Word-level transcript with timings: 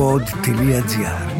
pod.gr 0.00 1.30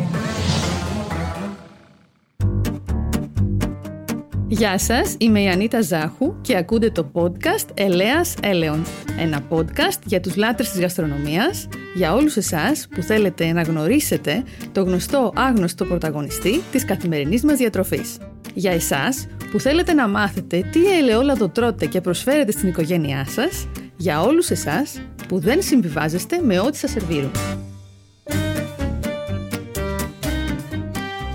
Γεια 4.49 4.79
σας, 4.79 5.15
είμαι 5.19 5.43
η 5.43 5.49
Ανίτα 5.49 5.83
Ζάχου 5.83 6.41
και 6.41 6.57
ακούτε 6.57 6.91
το 6.91 7.11
podcast 7.13 7.67
Ελέας 7.75 8.35
Έλεον. 8.43 8.85
Ένα 9.19 9.41
podcast 9.51 9.99
για 10.05 10.21
τους 10.21 10.37
λάτρες 10.37 10.71
της 10.71 10.81
γαστρονομίας, 10.81 11.69
για 11.95 12.15
όλους 12.15 12.37
εσάς 12.37 12.89
που 12.95 13.03
θέλετε 13.03 13.53
να 13.53 13.63
γνωρίσετε 13.63 14.43
το 14.73 14.83
γνωστό 14.83 15.33
άγνωστο 15.37 15.85
πρωταγωνιστή 15.85 16.61
της 16.73 16.85
καθημερινής 16.85 17.45
μας 17.45 17.57
διατροφής. 17.57 18.19
Για 18.55 18.73
εσάς 18.73 19.27
που 19.51 19.61
θέλετε 19.61 19.93
να 19.93 20.09
μάθετε 20.09 20.65
τι 20.73 20.87
ελαιόλαδο 20.87 21.49
τρώτε 21.49 21.87
και 21.87 22.01
προσφέρετε 22.01 22.53
στην 22.53 22.69
οικογένειά 22.69 23.27
σας, 23.29 23.69
για 23.97 24.21
όλους 24.21 24.51
εσάς 24.51 25.01
που 25.29 25.39
δεν 25.39 25.63
συμβιβάζεστε 25.63 26.41
με 26.43 26.61
ό,τι 26.61 26.77
σας 26.77 26.91
σερβίρουν. 26.91 27.31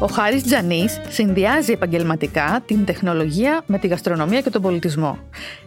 Ο 0.06 0.08
Χάρης 0.08 0.44
Τζανής 0.44 1.02
συνδυάζει 1.10 1.72
επαγγελματικά 1.72 2.64
την 2.66 2.86
τεχνολογία 2.86 3.64
με 3.66 3.78
τη 3.78 3.88
γαστρονομία 3.88 4.42
και 4.42 4.50
τον 4.50 4.62
πολιτισμό. 4.62 5.20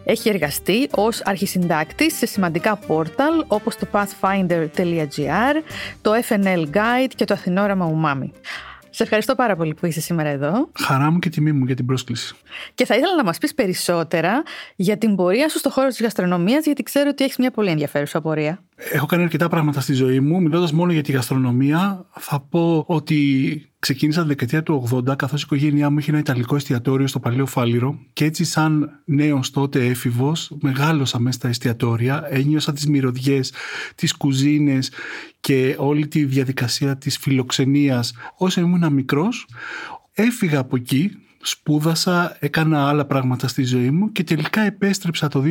Έχει 0.03 0.29
εργαστεί 0.29 0.87
ως 0.91 1.21
αρχισυντάκτης 1.23 2.17
σε 2.17 2.25
σημαντικά 2.25 2.75
πόρταλ 2.75 3.43
όπως 3.47 3.75
το 3.75 3.87
pathfinder.gr, 3.91 5.55
το 6.01 6.11
FNL 6.29 6.65
Guide 6.73 7.11
και 7.15 7.25
το 7.25 7.33
Αθηνόραμα 7.33 7.91
Umami. 7.95 8.29
Σε 8.89 9.03
ευχαριστώ 9.03 9.35
πάρα 9.35 9.55
πολύ 9.55 9.73
που 9.73 9.85
είσαι 9.85 10.01
σήμερα 10.01 10.29
εδώ. 10.29 10.69
Χαρά 10.79 11.11
μου 11.11 11.19
και 11.19 11.29
τιμή 11.29 11.51
μου 11.51 11.65
για 11.65 11.75
την 11.75 11.85
πρόσκληση. 11.85 12.35
Και 12.73 12.85
θα 12.85 12.95
ήθελα 12.95 13.15
να 13.15 13.23
μας 13.23 13.37
πεις 13.37 13.53
περισσότερα 13.53 14.43
για 14.75 14.97
την 14.97 15.15
πορεία 15.15 15.49
σου 15.49 15.57
στο 15.57 15.69
χώρο 15.69 15.87
της 15.87 16.01
γαστρονομίας, 16.01 16.65
γιατί 16.65 16.83
ξέρω 16.83 17.09
ότι 17.09 17.23
έχεις 17.23 17.37
μια 17.37 17.51
πολύ 17.51 17.69
ενδιαφέρουσα 17.69 18.21
πορεία. 18.21 18.63
Έχω 18.91 19.05
κάνει 19.05 19.23
αρκετά 19.23 19.47
πράγματα 19.47 19.81
στη 19.81 19.93
ζωή 19.93 20.19
μου. 20.19 20.41
Μιλώντας 20.41 20.71
μόνο 20.71 20.91
για 20.91 21.03
τη 21.03 21.11
γαστρονομία, 21.11 22.05
θα 22.19 22.39
πω 22.49 22.83
ότι 22.87 23.68
ξεκίνησα 23.79 24.21
τη 24.21 24.27
δεκαετία 24.27 24.63
του 24.63 24.87
80, 24.91 25.15
καθώς 25.15 25.41
η 25.41 25.43
οικογένειά 25.45 25.89
μου 25.89 25.99
είχε 25.99 26.09
ένα 26.09 26.19
ιταλικό 26.19 26.55
εστιατόριο 26.55 27.07
στο 27.07 27.19
Παλαιό 27.19 27.45
Φάληρο. 27.45 27.99
Και 28.13 28.25
έτσι, 28.25 28.43
σαν 28.43 29.01
νέος 29.05 29.51
τότε 29.51 29.85
έφηβος, 29.85 30.51
μεγάλωσα 30.61 31.19
μέσα 31.19 31.37
στα 31.37 31.47
εστιατόρια. 31.47 32.27
Ένιωσα 32.29 32.73
τις 32.73 32.87
μυρωδιές, 32.87 33.53
τις 33.95 34.13
κουζίνες 34.13 34.91
και 35.39 35.75
όλη 35.77 36.07
τη 36.07 36.25
διαδικασία 36.25 36.97
της 36.97 37.17
φιλοξενίας 37.17 38.13
όσο 38.37 38.61
ήμουν 38.61 38.93
μικρός. 38.93 39.47
Έφυγα 40.13 40.59
από 40.59 40.75
εκεί, 40.75 41.11
σπούδασα, 41.41 42.37
έκανα 42.39 42.87
άλλα 42.87 43.05
πράγματα 43.05 43.47
στη 43.47 43.63
ζωή 43.63 43.89
μου 43.89 44.11
και 44.11 44.23
τελικά 44.23 44.61
επέστρεψα 44.61 45.27
το 45.27 45.43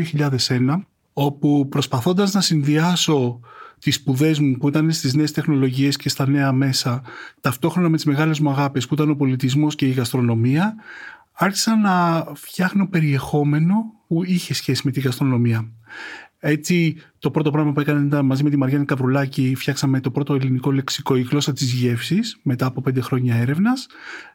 2001 0.48 0.86
όπου 1.12 1.68
προσπαθώντας 1.68 2.32
να 2.32 2.40
συνδυάσω 2.40 3.40
τις 3.78 3.94
σπουδές 3.94 4.38
μου 4.38 4.56
που 4.56 4.68
ήταν 4.68 4.92
στις 4.92 5.14
νέες 5.14 5.32
τεχνολογίες 5.32 5.96
και 5.96 6.08
στα 6.08 6.28
νέα 6.28 6.52
μέσα 6.52 7.02
ταυτόχρονα 7.40 7.88
με 7.88 7.96
τις 7.96 8.04
μεγάλες 8.04 8.40
μου 8.40 8.50
αγάπες 8.50 8.86
που 8.86 8.94
ήταν 8.94 9.10
ο 9.10 9.14
πολιτισμός 9.14 9.74
και 9.74 9.86
η 9.86 9.90
γαστρονομία 9.90 10.74
άρχισα 11.32 11.76
να 11.76 12.26
φτιάχνω 12.34 12.88
περιεχόμενο 12.88 13.74
που 14.06 14.24
είχε 14.24 14.54
σχέση 14.54 14.82
με 14.84 14.90
τη 14.90 15.00
γαστρονομία. 15.00 15.68
Έτσι, 16.40 16.96
το 17.18 17.30
πρώτο 17.30 17.50
πράγμα 17.50 17.72
που 17.72 17.80
έκανα 17.80 18.04
ήταν 18.06 18.26
μαζί 18.26 18.42
με 18.42 18.50
τη 18.50 18.56
Μαριάννη 18.56 18.86
Καβρουλάκη 18.86 19.54
φτιάξαμε 19.56 20.00
το 20.00 20.10
πρώτο 20.10 20.34
ελληνικό 20.34 20.72
λεξικό 20.72 21.16
«Η 21.16 21.22
γλώσσα 21.22 21.52
της 21.52 21.72
γεύσης» 21.72 22.38
μετά 22.42 22.66
από 22.66 22.80
πέντε 22.80 23.00
χρόνια 23.00 23.34
έρευνας. 23.34 23.86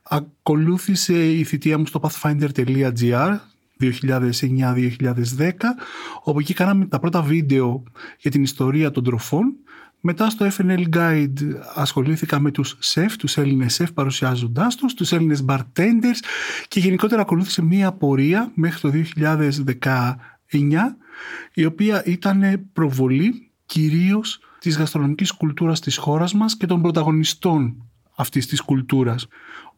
Ακολούθησε 0.03 1.31
η 1.31 1.43
θητεία 1.43 1.77
μου 1.77 1.85
στο 1.85 1.99
pathfinder.gr 2.03 3.37
2009-2010 3.83 5.51
όπου 6.23 6.39
εκεί 6.39 6.53
κάναμε 6.53 6.85
τα 6.85 6.99
πρώτα 6.99 7.21
βίντεο 7.21 7.83
για 8.19 8.31
την 8.31 8.43
ιστορία 8.43 8.91
των 8.91 9.03
τροφών. 9.03 9.55
Μετά 9.99 10.29
στο 10.29 10.47
FNL 10.57 10.83
Guide 10.95 11.27
ασχολήθηκα 11.75 12.39
με 12.39 12.51
τους 12.51 12.75
σεφ, 12.79 13.15
τους 13.15 13.37
Έλληνες 13.37 13.73
σεφ 13.73 13.91
παρουσιάζοντάς 13.91 14.75
τους, 14.75 14.93
τους 14.93 15.11
Έλληνες 15.11 15.45
bartenders 15.47 16.19
και 16.67 16.79
γενικότερα 16.79 17.21
ακολούθησε 17.21 17.61
μία 17.61 17.91
πορεία 17.91 18.51
μέχρι 18.55 18.79
το 18.79 18.89
2019 18.89 20.97
η 21.53 21.65
οποία 21.65 22.03
ήταν 22.05 22.69
προβολή 22.73 23.51
κυρίως 23.65 24.39
της 24.59 24.77
γαστρονομικής 24.77 25.31
κουλτούρας 25.31 25.79
της 25.79 25.97
χώρας 25.97 26.33
μας 26.33 26.57
και 26.57 26.65
των 26.65 26.81
πρωταγωνιστών 26.81 27.87
αυτής 28.15 28.47
της 28.47 28.61
κουλτούρας 28.61 29.27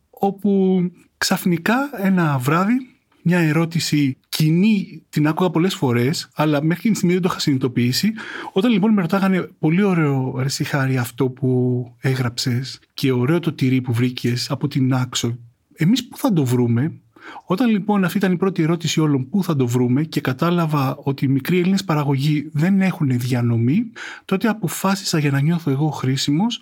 όπου 0.09 0.81
ξαφνικά 1.17 1.89
ένα 1.97 2.37
βράδυ 2.37 2.94
μια 3.27 3.39
ερώτηση 3.39 4.17
κοινή, 4.29 5.03
την 5.09 5.27
άκουγα 5.27 5.49
πολλές 5.49 5.75
φορές, 5.75 6.29
αλλά 6.33 6.63
μέχρι 6.63 6.81
την 6.81 6.95
στιγμή 6.95 7.13
δεν 7.13 7.23
το 7.23 7.29
είχα 7.31 7.39
συνειδητοποιήσει. 7.39 8.13
Όταν 8.51 8.71
λοιπόν 8.71 8.93
με 8.93 9.01
ρωτάγανε, 9.01 9.49
Πολύ 9.59 9.83
ωραίο 9.83 10.35
ρε 10.37 10.63
Χάρη 10.63 10.97
αυτό 10.97 11.29
που 11.29 11.85
έγραψες 11.99 12.79
και 12.93 13.11
ωραίο 13.11 13.39
το 13.39 13.53
τυρί 13.53 13.81
που 13.81 13.93
βρήκες 13.93 14.51
από 14.51 14.67
την 14.67 14.93
άξο. 14.93 15.37
Εμείς 15.73 16.07
πού 16.07 16.17
θα 16.17 16.33
το 16.33 16.45
βρούμε, 16.45 16.99
όταν 17.45 17.69
λοιπόν 17.69 18.03
αυτή 18.03 18.17
ήταν 18.17 18.31
η 18.31 18.37
πρώτη 18.37 18.63
ερώτηση 18.63 18.99
όλων 18.99 19.29
πού 19.29 19.43
θα 19.43 19.55
το 19.55 19.67
βρούμε; 19.67 20.03
και 20.03 20.21
κατάλαβα 20.21 20.95
ότι 20.95 21.25
οι 21.25 21.27
μικροί 21.27 21.59
Έλληνες 21.59 21.83
παραγωγοί 21.83 22.49
δεν 22.53 22.81
έχουν 22.81 23.19
διανομή, 23.19 23.91
τότε 24.25 24.47
αποφάσισα 24.47 25.19
για 25.19 25.31
να 25.31 25.39
νιώθω 25.39 25.71
εγώ 25.71 25.89
χρήσιμος 25.89 26.61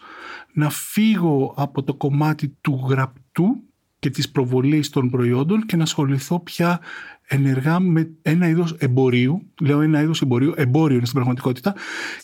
να 0.53 0.69
φύγω 0.69 1.53
από 1.57 1.84
το 1.84 1.94
κομμάτι 1.94 2.57
του 2.62 2.85
γραπτού 2.90 3.63
και 4.03 4.09
της 4.09 4.30
προβολής 4.30 4.90
των 4.90 5.09
προϊόντων 5.09 5.66
και 5.66 5.75
να 5.75 5.84
ασχοληθώ 5.84 6.40
πια 6.40 6.80
ενεργά 7.28 7.80
με 7.80 8.09
ένα 8.22 8.47
είδος 8.47 8.75
εμπορίου, 8.80 9.52
λέω 9.62 9.81
ένα 9.81 10.02
είδος 10.02 10.22
εμπορίου, 10.22 10.53
εμπόριο 10.56 10.96
είναι 10.96 11.06
στην 11.06 11.16
πραγματικότητα 11.16 11.75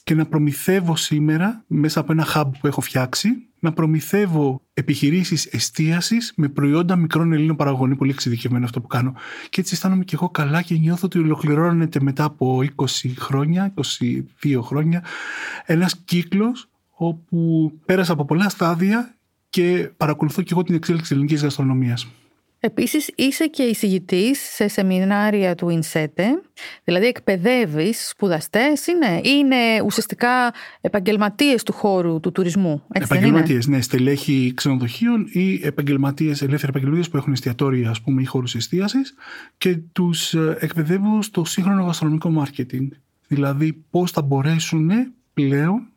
και 0.04 0.16
να 0.16 0.26
προμηθεύω 0.26 0.96
σήμερα 0.96 1.64
μέσα 1.68 2.00
από 2.00 2.12
ένα 2.12 2.28
hub 2.34 2.46
που 2.60 2.68
έχω 2.68 2.82
φτιάξει 2.82 3.30
να 3.60 3.74
προμηθεύω 3.74 4.62
επιχειρήσεις 4.74 5.46
εστίασης 5.46 6.34
με 6.36 6.48
προϊόντα 6.48 6.96
μικρών 6.96 7.34
Ελλήνων 7.34 7.56
παραγωγών. 7.56 7.98
πολύ 7.98 8.12
εξειδικευμένο 8.12 8.66
αυτό 8.66 8.82
που 8.82 8.88
κάνω. 8.88 9.14
Και 9.50 9.62
έτσι 9.62 9.74
αισθάνομαι 9.74 10.04
και 10.04 10.16
εγώ 10.16 10.30
καλά 10.30 10.62
και 10.62 10.76
νιώθω 10.76 11.06
ότι 11.06 11.20
ολοκληρώνεται 11.20 12.00
μετά 12.02 12.24
από 12.24 12.60
20 12.76 12.86
χρόνια, 13.18 13.74
22 14.44 14.60
χρόνια, 14.62 15.04
ένας 15.66 15.98
κύκλος 16.06 16.70
όπου 16.90 17.72
πέρασα 17.86 18.14
από 18.14 18.26
πολλά 18.26 18.50
στάδια 18.50 19.19
και 19.50 19.92
παρακολουθώ 19.98 20.42
και 20.42 20.50
εγώ 20.52 20.64
την 20.64 20.76
εξέλιξη 20.76 21.08
της 21.08 21.18
ελληνικής 21.18 21.42
γαστρονομίας. 21.42 22.08
Επίσης 22.62 23.12
είσαι 23.16 23.48
και 23.48 23.64
εισηγητής 23.64 24.40
σε 24.40 24.68
σεμινάρια 24.68 25.56
του 25.56 25.70
ΙΝΣΕΤΕ, 25.70 26.42
δηλαδή 26.84 27.06
εκπαιδεύεις 27.06 28.10
σπουδαστές, 28.10 28.88
είναι, 28.88 29.22
είναι 29.24 29.82
ουσιαστικά 29.86 30.54
επαγγελματίες 30.82 31.64
του 31.64 31.74
χώρου 31.74 32.20
του 32.20 32.32
τουρισμού. 32.32 32.84
Έτσι 32.92 33.08
επαγγελματίες, 33.12 33.68
ναι, 33.68 33.82
στελέχη 33.82 34.52
ξενοδοχείων 34.56 35.28
ή 35.32 35.60
επαγγελματίες, 35.64 36.42
ελεύθεροι 36.42 36.70
επαγγελματίες 36.70 37.10
που 37.10 37.18
έχουν 37.18 37.34
εστιατόρια 37.34 37.90
ας 37.90 38.02
πούμε, 38.02 38.22
ή 38.22 38.26
χώρους 38.26 38.56
εστίασης 38.56 39.14
και 39.58 39.78
τους 39.92 40.34
ε, 40.34 40.58
εκπαιδεύω 40.60 41.22
στο 41.22 41.46
σύγχρονο 41.46 41.84
γαστρονομικό 41.84 42.30
μάρκετινγκ. 42.30 42.92
Δηλαδή 43.28 43.84
πώς 43.90 44.12
θα 44.12 44.22
μπορέσουν 44.22 44.92
πλέον 45.34 45.88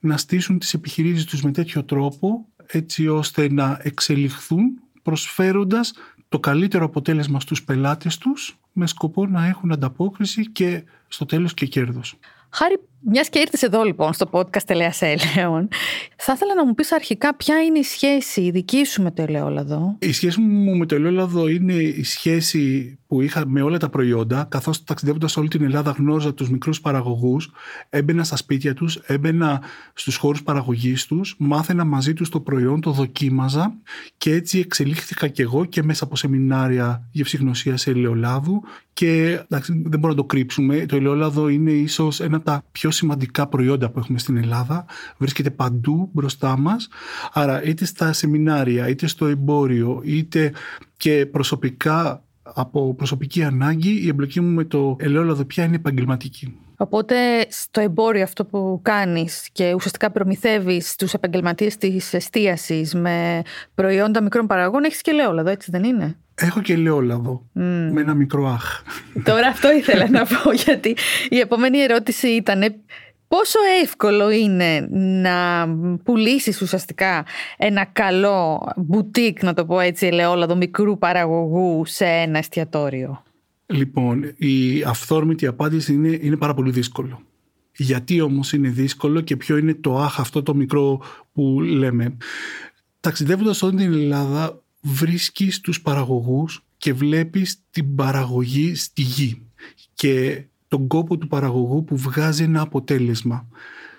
να 0.00 0.16
στήσουν 0.16 0.58
τις 0.58 0.74
επιχειρήσεις 0.74 1.24
τους 1.24 1.42
με 1.42 1.50
τέτοιο 1.50 1.84
τρόπο 1.84 2.46
έτσι 2.72 3.08
ώστε 3.08 3.52
να 3.52 3.80
εξελιχθούν 3.82 4.80
προσφέροντας 5.02 5.92
το 6.28 6.40
καλύτερο 6.40 6.84
αποτέλεσμα 6.84 7.40
στους 7.40 7.62
πελάτες 7.62 8.18
τους 8.18 8.58
με 8.72 8.86
σκοπό 8.86 9.26
να 9.26 9.46
έχουν 9.46 9.72
ανταπόκριση 9.72 10.50
και 10.50 10.84
στο 11.08 11.26
τέλος 11.26 11.54
και 11.54 11.66
κέρδος. 11.66 12.18
Χάρη, 12.52 12.78
μιας 13.00 13.28
και 13.28 13.38
ήρθες 13.38 13.62
εδώ 13.62 13.82
λοιπόν 13.82 14.12
στο 14.12 14.28
podcast 14.30 14.66
Ελέα 14.66 14.92
Έλεον, 15.00 15.68
θα 16.16 16.32
ήθελα 16.32 16.54
να 16.54 16.66
μου 16.66 16.74
πεις 16.74 16.92
αρχικά 16.92 17.34
ποια 17.34 17.62
είναι 17.62 17.78
η 17.78 17.82
σχέση 17.82 18.40
η 18.40 18.50
δική 18.50 18.84
σου 18.84 19.02
με 19.02 19.10
το 19.10 19.22
ελαιόλαδο. 19.22 19.96
Η 19.98 20.12
σχέση 20.12 20.40
μου 20.40 20.76
με 20.76 20.86
το 20.86 20.94
ελαιόλαδο 20.94 21.48
είναι 21.48 21.72
η 21.72 22.02
σχέση 22.02 22.94
που 23.06 23.20
είχα 23.20 23.46
με 23.46 23.62
όλα 23.62 23.78
τα 23.78 23.88
προϊόντα, 23.88 24.46
καθώς 24.50 24.84
ταξιδεύοντας 24.84 25.36
όλη 25.36 25.48
την 25.48 25.62
Ελλάδα 25.62 25.90
γνώριζα 25.98 26.34
τους 26.34 26.50
μικρούς 26.50 26.80
παραγωγούς, 26.80 27.50
έμπαινα 27.88 28.24
στα 28.24 28.36
σπίτια 28.36 28.74
τους, 28.74 28.96
έμπαινα 28.96 29.62
στους 29.94 30.16
χώρους 30.16 30.42
παραγωγής 30.42 31.06
τους, 31.06 31.34
μάθαινα 31.38 31.84
μαζί 31.84 32.12
τους 32.12 32.28
το 32.28 32.40
προϊόν, 32.40 32.80
το 32.80 32.90
δοκίμαζα 32.90 33.74
και 34.16 34.32
έτσι 34.32 34.58
εξελίχθηκα 34.58 35.28
κι 35.28 35.42
εγώ 35.42 35.64
και 35.64 35.82
μέσα 35.82 36.04
από 36.04 36.16
σεμινάρια 36.16 37.08
γευσηγνωσίας 37.10 37.86
ελαιολάδου 37.86 38.62
και 38.92 39.40
εντάξει, 39.50 39.72
δεν 39.72 39.98
μπορούμε 39.98 40.08
να 40.08 40.14
το 40.14 40.24
κρύψουμε. 40.24 40.86
Το 40.86 40.96
ελαιόλαδο 40.96 41.48
είναι 41.48 41.70
ίσως 41.70 42.20
ένα 42.20 42.39
από 42.40 42.50
τα 42.50 42.64
πιο 42.72 42.90
σημαντικά 42.90 43.46
προϊόντα 43.46 43.90
που 43.90 43.98
έχουμε 43.98 44.18
στην 44.18 44.36
Ελλάδα. 44.36 44.84
Βρίσκεται 45.18 45.50
παντού 45.50 46.10
μπροστά 46.12 46.58
μας. 46.58 46.88
Άρα, 47.32 47.62
είτε 47.62 47.84
στα 47.84 48.12
σεμινάρια, 48.12 48.88
είτε 48.88 49.06
στο 49.06 49.26
εμπόριο, 49.26 50.00
είτε 50.04 50.52
και 50.96 51.26
προσωπικά 51.26 52.24
από 52.42 52.94
προσωπική 52.94 53.42
ανάγκη, 53.42 53.90
η 53.90 54.08
εμπλοκή 54.08 54.40
μου 54.40 54.54
με 54.54 54.64
το 54.64 54.96
ελαιόλαδο 54.98 55.44
πια 55.44 55.64
είναι 55.64 55.76
επαγγελματική. 55.76 56.56
Οπότε 56.82 57.16
στο 57.48 57.80
εμπόριο 57.80 58.22
αυτό 58.22 58.44
που 58.44 58.80
κάνεις 58.82 59.48
και 59.52 59.74
ουσιαστικά 59.74 60.10
προμηθεύεις 60.10 60.96
τους 60.96 61.14
επαγγελματίες 61.14 61.76
της 61.76 62.14
εστίασης 62.14 62.94
με 62.94 63.42
προϊόντα 63.74 64.22
μικρών 64.22 64.46
παραγών 64.46 64.84
έχεις 64.84 65.00
και 65.00 65.10
ελαιόλαδο, 65.10 65.50
έτσι 65.50 65.70
δεν 65.70 65.84
είναι; 65.84 66.16
Έχω 66.34 66.60
και 66.60 66.72
ελαιόλαδο 66.72 67.46
με 67.52 68.00
ένα 68.00 68.14
μικρό 68.14 68.48
αχ. 68.48 68.82
Τώρα 69.24 69.46
αυτό 69.46 69.72
ήθελα 69.72 70.10
να 70.10 70.24
πω 70.26 70.52
γιατί 70.64 70.96
η 71.28 71.38
επόμενη 71.38 71.78
ερώτηση 71.78 72.28
ήταν 72.28 72.62
Πόσο 73.28 73.58
εύκολο 73.82 74.30
είναι 74.30 74.86
να 74.90 75.66
πουλήσεις 76.04 76.60
ουσιαστικά 76.60 77.24
ένα 77.56 77.84
καλό 77.84 78.68
μπουτίκ, 78.76 79.42
να 79.42 79.54
το 79.54 79.64
πω 79.64 79.80
έτσι, 79.80 80.06
ελαιόλαδο 80.06 80.56
μικρού 80.56 80.98
παραγωγού 80.98 81.84
σε 81.84 82.04
ένα 82.04 82.38
εστιατόριο; 82.38 83.22
Λοιπόν, 83.70 84.32
η 84.36 84.82
αυθόρμητη 84.82 85.46
απάντηση 85.46 85.92
είναι, 85.92 86.18
είναι 86.20 86.36
πάρα 86.36 86.54
πολύ 86.54 86.70
δύσκολο. 86.70 87.22
Γιατί 87.76 88.20
όμως 88.20 88.52
είναι 88.52 88.68
δύσκολο 88.68 89.20
και 89.20 89.36
ποιο 89.36 89.56
είναι 89.56 89.74
το 89.74 89.98
άχ 89.98 90.20
αυτό 90.20 90.42
το 90.42 90.54
μικρό 90.54 91.02
που 91.32 91.60
λέμε. 91.60 92.16
Ταξιδεύοντας 93.00 93.62
όλη 93.62 93.76
την 93.76 93.92
Ελλάδα 93.92 94.62
βρίσκεις 94.80 95.60
τους 95.60 95.82
παραγωγούς 95.82 96.64
και 96.76 96.92
βλέπεις 96.92 97.62
την 97.70 97.94
παραγωγή 97.94 98.74
στη 98.74 99.02
γη 99.02 99.42
και 99.94 100.44
τον 100.68 100.86
κόπο 100.86 101.18
του 101.18 101.26
παραγωγού 101.26 101.84
που 101.84 101.96
βγάζει 101.96 102.42
ένα 102.42 102.60
αποτέλεσμα. 102.60 103.48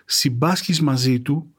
Συμπάσχεις 0.05 0.81
μαζί 0.81 1.19
του 1.19 1.53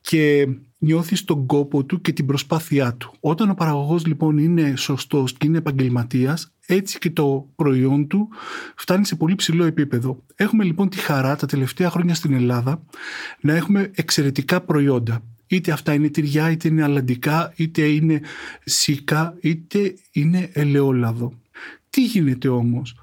και 0.00 0.48
νιώθεις 0.82 1.24
τον 1.24 1.46
κόπο 1.46 1.84
του 1.84 2.00
και 2.00 2.12
την 2.12 2.26
προσπάθειά 2.26 2.94
του. 2.94 3.14
Όταν 3.20 3.50
ο 3.50 3.54
παραγωγός 3.54 4.06
λοιπόν 4.06 4.38
είναι 4.38 4.76
σωστός 4.76 5.32
και 5.32 5.46
είναι 5.46 5.58
επαγγελματίας, 5.58 6.52
έτσι 6.66 6.98
και 6.98 7.10
το 7.10 7.48
προϊόν 7.56 8.06
του 8.06 8.28
φτάνει 8.76 9.06
σε 9.06 9.16
πολύ 9.16 9.34
ψηλό 9.34 9.64
επίπεδο. 9.64 10.24
Έχουμε 10.34 10.64
λοιπόν 10.64 10.88
τη 10.88 10.98
χαρά 10.98 11.36
τα 11.36 11.46
τελευταία 11.46 11.90
χρόνια 11.90 12.14
στην 12.14 12.32
Ελλάδα 12.32 12.82
να 13.40 13.54
έχουμε 13.54 13.90
εξαιρετικά 13.94 14.60
προϊόντα. 14.60 15.22
Είτε 15.46 15.72
αυτά 15.72 15.94
είναι 15.94 16.08
τυριά, 16.08 16.50
είτε 16.50 16.68
είναι 16.68 16.82
αλαντικά, 16.82 17.52
είτε 17.56 17.82
είναι 17.82 18.20
σίκα, 18.64 19.34
είτε 19.40 19.94
είναι 20.12 20.50
ελαιόλαδο. 20.52 21.32
Τι 21.90 22.04
γίνεται 22.04 22.48
όμως, 22.48 22.94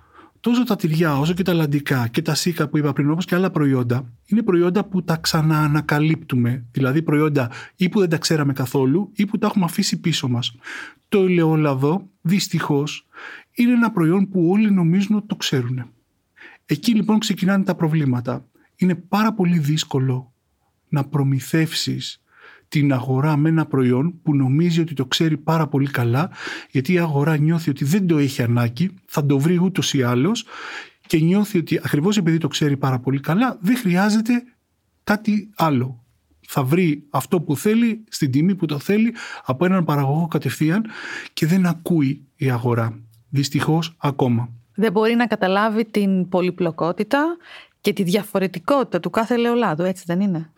τόσο 0.49 0.63
τα 0.63 0.75
τυριά 0.75 1.19
όσο 1.19 1.33
και 1.33 1.43
τα 1.43 1.53
λαντικά 1.53 2.07
και 2.07 2.21
τα 2.21 2.35
σίκα 2.35 2.67
που 2.67 2.77
είπα 2.77 2.93
πριν 2.93 3.11
όπως 3.11 3.25
και 3.25 3.35
άλλα 3.35 3.51
προϊόντα 3.51 4.13
είναι 4.25 4.43
προϊόντα 4.43 4.85
που 4.85 5.03
τα 5.03 5.15
ξαναανακαλύπτουμε. 5.15 6.65
Δηλαδή 6.71 7.01
προϊόντα 7.01 7.51
ή 7.75 7.89
που 7.89 7.99
δεν 7.99 8.09
τα 8.09 8.17
ξέραμε 8.17 8.53
καθόλου 8.53 9.11
ή 9.15 9.25
που 9.25 9.37
τα 9.37 9.47
έχουμε 9.47 9.65
αφήσει 9.65 9.99
πίσω 9.99 10.27
μας. 10.27 10.55
Το 11.09 11.19
ελαιόλαδο 11.19 12.09
δυστυχώς 12.21 13.07
είναι 13.51 13.71
ένα 13.71 13.91
προϊόν 13.91 14.29
που 14.29 14.49
όλοι 14.49 14.71
νομίζουν 14.71 15.15
ότι 15.15 15.27
το 15.27 15.35
ξέρουν 15.35 15.91
εκεί 16.67 16.93
λοιπόν 16.93 17.19
ξεκινάνε 17.19 17.63
τα 17.63 17.75
προβλήματα. 17.75 18.45
Είναι 18.75 18.95
πάρα 18.95 19.33
πολύ 19.33 19.59
δύσκολο 19.59 20.33
να 20.89 21.03
προμηθεύσεις 21.03 22.21
την 22.67 22.93
αγορά 22.93 23.37
με 23.37 23.49
ένα 23.49 23.65
προϊόν 23.65 24.21
που 24.23 24.35
νομίζει 24.35 24.81
ότι 24.81 24.93
το 24.93 25.05
ξέρει 25.05 25.37
πάρα 25.37 25.67
πολύ 25.67 25.87
καλά 25.87 26.29
γιατί 26.71 26.93
η 26.93 26.99
αγορά 26.99 27.37
νιώθει 27.37 27.69
ότι 27.69 27.85
δεν 27.85 28.07
το 28.07 28.17
έχει 28.17 28.41
ανάγκη, 28.41 28.91
θα 29.05 29.25
το 29.25 29.39
βρει 29.39 29.59
ούτως 29.63 29.93
ή 29.93 30.03
άλλως 30.03 30.45
και 31.07 31.19
νιώθει 31.19 31.57
ότι 31.57 31.79
ακριβώς 31.83 32.17
επειδή 32.17 32.37
το 32.37 32.47
ξέρει 32.47 32.77
πάρα 32.77 32.99
πολύ 32.99 33.19
καλά 33.19 33.57
δεν 33.61 33.77
χρειάζεται 33.77 34.43
κάτι 35.03 35.49
άλλο. 35.55 36.01
Θα 36.49 36.63
βρει 36.63 37.03
αυτό 37.09 37.41
που 37.41 37.55
θέλει 37.55 38.03
στην 38.09 38.31
τιμή 38.31 38.55
που 38.55 38.65
το 38.65 38.79
θέλει 38.79 39.13
από 39.45 39.65
έναν 39.65 39.85
παραγωγό 39.85 40.27
κατευθείαν 40.27 40.85
και 41.33 41.45
δεν 41.45 41.65
ακούει 41.65 42.27
η 42.35 42.49
αγορά. 42.49 42.99
Δυστυχώς 43.29 43.95
ακόμα. 43.97 44.49
Δεν 44.75 44.91
μπορεί 44.91 45.15
να 45.15 45.27
καταλάβει 45.27 45.85
την 45.85 46.29
πολυπλοκότητα 46.29 47.37
και 47.81 47.93
τη 47.93 48.03
διαφορετικότητα 48.03 48.99
του 48.99 49.09
κάθε 49.09 49.33
ελαιολάδου, 49.33 49.83
έτσι 49.83 50.03
δεν 50.07 50.19
είναι; 50.19 50.49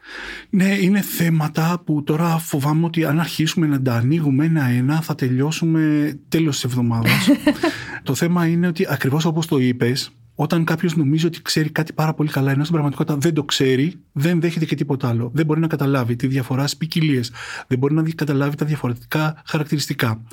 Ναι, 0.49 0.77
είναι 0.81 1.01
θέματα 1.01 1.81
που 1.85 2.03
τώρα 2.03 2.37
φοβάμαι 2.37 2.85
ότι 2.85 3.05
αν 3.05 3.19
αρχίσουμε 3.19 3.67
να 3.67 3.81
τα 3.81 3.93
ανοίγουμε 3.93 4.45
ένα-ένα 4.45 5.01
θα 5.01 5.15
τελειώσουμε 5.15 6.13
τέλος 6.29 6.53
της 6.53 6.63
εβδομάδας. 6.63 7.29
το 8.03 8.15
θέμα 8.15 8.47
είναι 8.47 8.67
ότι 8.67 8.85
ακριβώς 8.89 9.25
όπως 9.25 9.45
το 9.45 9.57
είπες, 9.57 10.11
όταν 10.41 10.63
κάποιος 10.63 10.95
νομίζει 10.95 11.25
ότι 11.25 11.41
ξέρει 11.41 11.69
κάτι 11.69 11.93
πάρα 11.93 12.13
πολύ 12.13 12.29
καλά, 12.29 12.51
ενώ 12.51 12.59
στην 12.59 12.73
πραγματικότητα 12.73 13.17
δεν 13.17 13.33
το 13.33 13.43
ξέρει, 13.43 13.93
δεν 14.11 14.41
δέχεται 14.41 14.65
και 14.65 14.75
τίποτα 14.75 15.07
άλλο. 15.07 15.31
Δεν 15.33 15.45
μπορεί 15.45 15.59
να 15.59 15.67
καταλάβει 15.67 16.15
τη 16.15 16.27
διαφορά 16.27 16.61
στις 16.61 16.77
ποικιλίες. 16.77 17.31
Δεν 17.67 17.77
μπορεί 17.77 17.93
να 17.93 18.03
καταλάβει 18.15 18.55
τα 18.55 18.65
διαφορετικά 18.65 19.41
χαρακτηριστικά. 19.45 20.23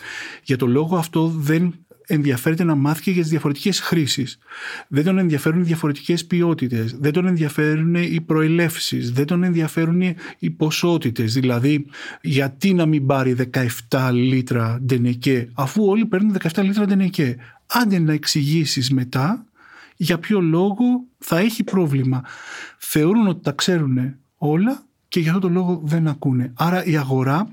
Για 0.43 0.57
το 0.57 0.67
λόγο 0.67 0.97
αυτό 0.97 1.27
δεν 1.27 1.86
ενδιαφέρεται 2.07 2.65
να 2.65 2.75
μάθει 2.75 3.03
και 3.03 3.11
για 3.11 3.21
τις 3.21 3.31
διαφορετικές 3.31 3.81
χρήσεις. 3.81 4.39
Δεν 4.89 5.05
τον 5.05 5.19
ενδιαφέρουν 5.19 5.61
οι 5.61 5.63
διαφορετικές 5.63 6.27
ποιότητες. 6.27 6.97
Δεν 6.97 7.13
τον 7.13 7.27
ενδιαφέρουν 7.27 7.95
οι 7.95 8.21
προελεύσεις. 8.21 9.13
Δεν 9.13 9.27
τον 9.27 9.43
ενδιαφέρουν 9.43 10.03
οι 10.39 10.51
ποσότητες. 10.51 11.33
Δηλαδή, 11.33 11.87
γιατί 12.23 12.75
να 12.75 12.87
μην 12.87 13.07
πάρει 13.07 13.37
17 13.91 14.11
λίτρα 14.13 14.81
ντενεκέ, 14.83 15.49
αφού 15.55 15.85
όλοι 15.85 16.07
παίρνουν 16.07 16.37
17 16.55 16.63
λίτρα 16.63 16.85
ντενεκέ. 16.85 17.37
Άντε 17.67 17.99
να 17.99 18.13
εξηγήσεις 18.13 18.91
μετά 18.91 19.47
για 19.97 20.19
ποιο 20.19 20.41
λόγο 20.41 21.05
θα 21.19 21.39
έχει 21.39 21.65
πρόβλημα. 21.65 22.25
Θεωρούν 22.79 23.27
ότι 23.27 23.43
τα 23.43 23.53
ξέρουν 23.53 24.17
όλα 24.37 24.83
και 25.09 25.21
για 25.21 25.31
αυτό 25.31 25.47
το 25.47 25.53
λόγο 25.53 25.81
δεν 25.85 26.09
ακούνε. 26.09 26.53
Άρα 26.55 26.85
η 26.85 26.97
αγορά 26.97 27.49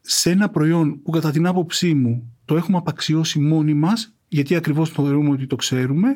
σε 0.00 0.30
ένα 0.30 0.48
προϊόν 0.48 1.02
που 1.02 1.10
κατά 1.10 1.30
την 1.30 1.46
άποψή 1.46 1.94
μου 1.94 2.33
το 2.44 2.56
έχουμε 2.56 2.76
απαξιώσει 2.76 3.38
μόνοι 3.38 3.74
μας, 3.74 4.14
γιατί 4.28 4.54
ακριβώς 4.54 4.90
θεωρούμε 4.90 5.30
ότι 5.30 5.46
το 5.46 5.56
ξέρουμε, 5.56 6.08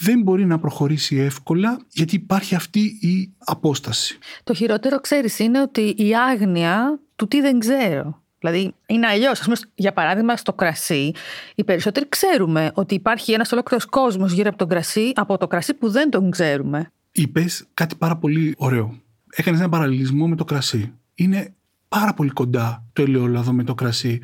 δεν 0.00 0.22
μπορεί 0.22 0.46
να 0.46 0.58
προχωρήσει 0.58 1.16
εύκολα 1.16 1.78
γιατί 1.92 2.14
υπάρχει 2.14 2.54
αυτή 2.54 2.80
η 3.00 3.32
απόσταση. 3.38 4.18
Το 4.44 4.54
χειρότερο 4.54 5.00
ξέρεις 5.00 5.38
είναι 5.38 5.60
ότι 5.60 5.94
η 5.96 6.16
άγνοια 6.16 7.00
του 7.16 7.28
τι 7.28 7.40
δεν 7.40 7.58
ξέρω. 7.58 8.22
Δηλαδή 8.38 8.74
είναι 8.86 9.06
αλλιώς. 9.06 9.40
Α 9.40 9.44
πούμε, 9.44 9.56
για 9.74 9.92
παράδειγμα, 9.92 10.36
στο 10.36 10.52
κρασί, 10.52 11.12
οι 11.54 11.64
περισσότεροι 11.64 12.08
ξέρουμε 12.08 12.70
ότι 12.74 12.94
υπάρχει 12.94 13.32
ένας 13.32 13.52
ολόκληρος 13.52 13.86
κόσμος 13.86 14.32
γύρω 14.32 14.48
από, 14.48 14.58
τον 14.58 14.68
κρασί, 14.68 15.12
από 15.14 15.38
το 15.38 15.46
κρασί 15.46 15.74
που 15.74 15.90
δεν 15.90 16.10
τον 16.10 16.30
ξέρουμε. 16.30 16.90
Είπες 17.12 17.64
κάτι 17.74 17.94
πάρα 17.94 18.16
πολύ 18.16 18.54
ωραίο. 18.56 18.98
Έκανες 19.30 19.60
ένα 19.60 19.68
παραλληλισμό 19.68 20.28
με 20.28 20.36
το 20.36 20.44
κρασί. 20.44 20.92
Είναι 21.14 21.54
πάρα 21.88 22.14
πολύ 22.14 22.30
κοντά 22.30 22.86
το 22.92 23.02
ελαιόλαδο 23.02 23.52
με 23.52 23.64
το 23.64 23.74
κρασί. 23.74 24.20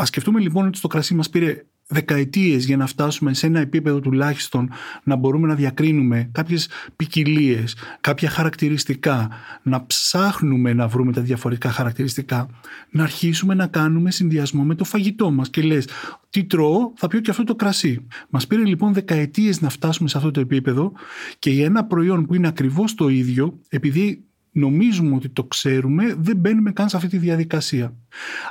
Α 0.00 0.04
σκεφτούμε 0.04 0.40
λοιπόν 0.40 0.66
ότι 0.66 0.78
στο 0.78 0.88
κρασί 0.88 1.14
μας 1.14 1.30
πήρε 1.30 1.64
δεκαετίες 1.86 2.64
για 2.64 2.76
να 2.76 2.86
φτάσουμε 2.86 3.34
σε 3.34 3.46
ένα 3.46 3.60
επίπεδο 3.60 4.00
τουλάχιστον 4.00 4.70
να 5.02 5.16
μπορούμε 5.16 5.46
να 5.46 5.54
διακρίνουμε 5.54 6.28
κάποιες 6.32 6.68
ποικιλίες, 6.96 7.76
κάποια 8.00 8.30
χαρακτηριστικά, 8.30 9.28
να 9.62 9.86
ψάχνουμε 9.86 10.72
να 10.72 10.88
βρούμε 10.88 11.12
τα 11.12 11.20
διαφορετικά 11.20 11.70
χαρακτηριστικά, 11.70 12.48
να 12.90 13.02
αρχίσουμε 13.02 13.54
να 13.54 13.66
κάνουμε 13.66 14.10
συνδυασμό 14.10 14.62
με 14.62 14.74
το 14.74 14.84
φαγητό 14.84 15.30
μας 15.30 15.50
και 15.50 15.62
λες, 15.62 15.88
τι 16.30 16.44
τρώω, 16.44 16.92
θα 16.96 17.08
πιω 17.08 17.20
και 17.20 17.30
αυτό 17.30 17.44
το 17.44 17.54
κρασί. 17.54 18.06
Μας 18.28 18.46
πήρε 18.46 18.64
λοιπόν 18.64 18.92
δεκαετίες 18.92 19.60
να 19.60 19.68
φτάσουμε 19.68 20.08
σε 20.08 20.16
αυτό 20.16 20.30
το 20.30 20.40
επίπεδο 20.40 20.92
και 21.38 21.50
για 21.50 21.64
ένα 21.64 21.84
προϊόν 21.84 22.26
που 22.26 22.34
είναι 22.34 22.48
ακριβώς 22.48 22.94
το 22.94 23.08
ίδιο, 23.08 23.60
επειδή 23.68 24.24
νομίζουμε 24.54 25.14
ότι 25.14 25.28
το 25.28 25.44
ξέρουμε, 25.44 26.14
δεν 26.18 26.36
μπαίνουμε 26.36 26.72
καν 26.72 26.88
σε 26.88 26.96
αυτή 26.96 27.08
τη 27.08 27.18
διαδικασία. 27.18 27.94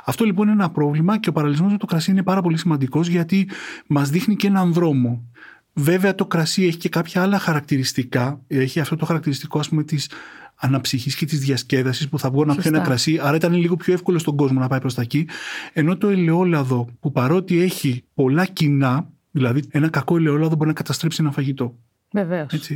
Αυτό 0.04 0.24
λοιπόν 0.24 0.44
είναι 0.46 0.56
ένα 0.62 0.70
πρόβλημα 0.70 1.18
και 1.18 1.28
ο 1.28 1.32
παραλυσμός 1.32 1.72
με 1.72 1.78
το 1.78 1.86
κρασί 1.86 2.10
είναι 2.10 2.22
πάρα 2.22 2.42
πολύ 2.42 2.58
σημαντικός 2.58 3.08
γιατί 3.08 3.48
μας 3.86 4.10
δείχνει 4.10 4.36
και 4.36 4.46
έναν 4.46 4.72
δρόμο. 4.72 5.24
Βέβαια 5.72 6.14
το 6.14 6.26
κρασί 6.26 6.64
έχει 6.64 6.76
και 6.76 6.88
κάποια 6.88 7.22
άλλα 7.22 7.38
χαρακτηριστικά. 7.38 8.40
Έχει 8.46 8.80
αυτό 8.80 8.96
το 8.96 9.04
χαρακτηριστικό 9.04 9.58
ας 9.58 9.68
πούμε 9.68 9.82
της 9.82 10.10
αναψυχής 10.54 11.14
και 11.14 11.26
της 11.26 11.38
διασκέδασης 11.38 12.08
που 12.08 12.18
θα 12.18 12.30
βγω 12.30 12.44
να 12.44 12.54
πιω 12.54 12.70
ένα 12.74 12.78
κρασί. 12.78 13.18
Άρα 13.22 13.36
ήταν 13.36 13.54
λίγο 13.54 13.76
πιο 13.76 13.92
εύκολο 13.92 14.18
στον 14.18 14.36
κόσμο 14.36 14.60
να 14.60 14.68
πάει 14.68 14.80
προς 14.80 14.94
τα 14.94 15.02
εκεί. 15.02 15.28
Ενώ 15.72 15.96
το 15.96 16.08
ελαιόλαδο, 16.08 16.88
που 17.00 17.12
παρότι 17.12 17.60
έχει 17.60 18.04
πολλά 18.14 18.44
κοινά, 18.44 19.08
δηλαδή 19.30 19.62
ένα 19.70 19.88
κακό 19.88 20.16
ελαιόλαδο 20.16 20.56
μπορεί 20.56 20.68
να 20.68 20.74
καταστρέψει 20.74 21.22
ένα 21.22 21.30
φαγητό. 21.30 21.78
Βεβαίως. 22.14 22.70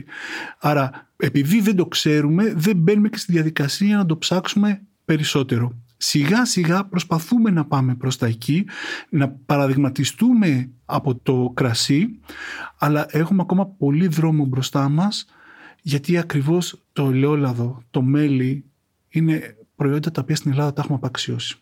Άρα, 0.59 1.11
επειδή 1.17 1.61
δεν 1.61 1.77
το 1.77 1.87
ξέρουμε, 1.87 2.53
δεν 2.57 2.77
μπαίνουμε 2.77 3.09
και 3.09 3.17
στη 3.17 3.33
διαδικασία 3.33 3.97
να 3.97 4.07
το 4.07 4.19
ψάξουμε 4.19 4.83
περισσότερο. 5.05 5.73
Σιγά 5.97 6.45
σιγά 6.45 6.85
προσπαθούμε 6.85 7.51
να 7.51 7.65
πάμε 7.65 7.95
προς 7.95 8.17
τα 8.17 8.27
εκεί, 8.27 8.67
να 9.09 9.29
παραδειγματιστούμε 9.29 10.71
από 10.85 11.15
το 11.15 11.53
κρασί, 11.55 12.19
αλλά 12.79 13.07
έχουμε 13.11 13.43
ακόμα 13.43 13.67
πολύ 13.67 14.07
δρόμο 14.07 14.45
μπροστά 14.45 14.89
μας, 14.89 15.27
γιατί 15.83 16.19
ακριβώς 16.19 16.83
το 16.93 17.09
ελαιόλαδο, 17.11 17.83
το 17.91 18.03
μέλι, 18.03 18.65
είναι 19.09 19.57
προϊόντα 19.77 20.11
τα 20.11 20.21
οποία 20.21 20.37
στην 20.37 20.51
Ελλάδα 20.51 20.73
τα 20.73 20.81
έχουμε 20.81 20.97
απαξιώσει. 20.97 21.59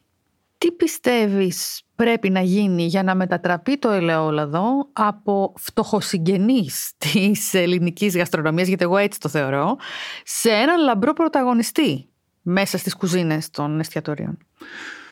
Τι 0.66 0.72
πιστεύεις 0.72 1.82
πρέπει 1.94 2.30
να 2.30 2.40
γίνει 2.40 2.86
για 2.86 3.02
να 3.02 3.14
μετατραπεί 3.14 3.78
το 3.78 3.90
ελαιόλαδο 3.90 4.88
από 4.92 5.52
φτωχοσυγγενής 5.56 6.92
της 7.12 7.54
ελληνικής 7.54 8.16
γαστρονομίας, 8.16 8.68
γιατί 8.68 8.82
εγώ 8.84 8.96
έτσι 8.96 9.20
το 9.20 9.28
θεωρώ, 9.28 9.76
σε 10.24 10.50
έναν 10.50 10.80
λαμπρό 10.80 11.12
πρωταγωνιστή 11.12 12.08
μέσα 12.42 12.78
στις 12.78 12.94
κουζίνες 12.94 13.50
των 13.50 13.80
εστιατορίων; 13.80 14.38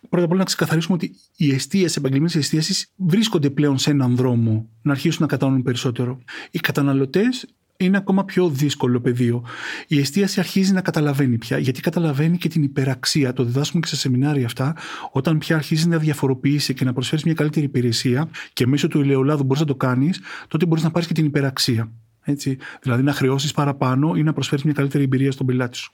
Πρώτα 0.09 0.25
απ' 0.25 0.31
όλα 0.31 0.39
να 0.39 0.45
ξεκαθαρίσουμε 0.45 0.95
ότι 0.95 1.15
οι 1.37 1.55
εστίαση, 1.55 1.95
επαγγελματίε 1.99 2.41
εστίαση 2.41 2.89
βρίσκονται 2.97 3.51
πλέον 3.51 3.79
σε 3.79 3.91
έναν 3.91 4.17
δρόμο 4.17 4.69
να 4.83 4.93
αρχίσουν 4.93 5.23
να 5.23 5.29
κατανοούν 5.29 5.63
περισσότερο. 5.63 6.19
Οι 6.51 6.59
καταναλωτές 6.59 7.47
είναι 7.77 7.97
ακόμα 7.97 8.25
πιο 8.25 8.49
δύσκολο 8.49 9.01
πεδίο. 9.01 9.45
Η 9.87 9.99
εστίαση 9.99 10.41
αρχίζει 10.41 10.73
να 10.73 10.81
καταλαβαίνει 10.81 11.39
πια, 11.39 11.59
γιατί 11.59 11.81
καταλαβαίνει 11.81 12.39
και 12.39 12.49
την 12.49 12.63
υπεραξία. 12.63 13.33
Το 13.33 13.45
διδάσκουμε 13.45 13.81
και 13.81 13.89
σε 13.89 13.97
σεμινάρια 13.97 14.47
αυτά. 14.47 14.77
Όταν 15.13 15.39
πια 15.39 15.57
αρχίζει 15.57 15.89
να 15.89 15.99
διαφοροποιήσει 15.99 16.75
και 16.75 16.85
να 16.85 16.93
προσφέρεις 16.93 17.25
μια 17.25 17.35
καλύτερη 17.35 17.65
υπηρεσία 17.67 18.29
και 18.53 18.67
μέσω 18.67 18.89
του 18.89 19.01
ελαιολάδου 19.01 19.45
μπορείς 19.45 19.61
να 19.61 19.67
το 19.67 19.75
κάνεις, 19.75 20.21
τότε 20.49 20.67
μπορείς 20.67 20.83
να 20.85 20.91
πάρεις 20.91 21.09
και 21.09 21.15
την 21.15 21.25
υπεραξία. 21.25 21.93
Έτσι. 22.25 22.59
Δηλαδή 22.83 23.03
να 23.03 23.13
χρεώσεις 23.13 23.53
παραπάνω 23.53 24.15
ή 24.17 24.23
να 24.23 24.33
προσφέρεις 24.33 24.65
μια 24.65 24.73
καλύτερη 24.73 25.05
εμπειρία 25.05 25.33
στον 25.33 25.47
πελάτη 25.47 25.77
σου. 25.77 25.93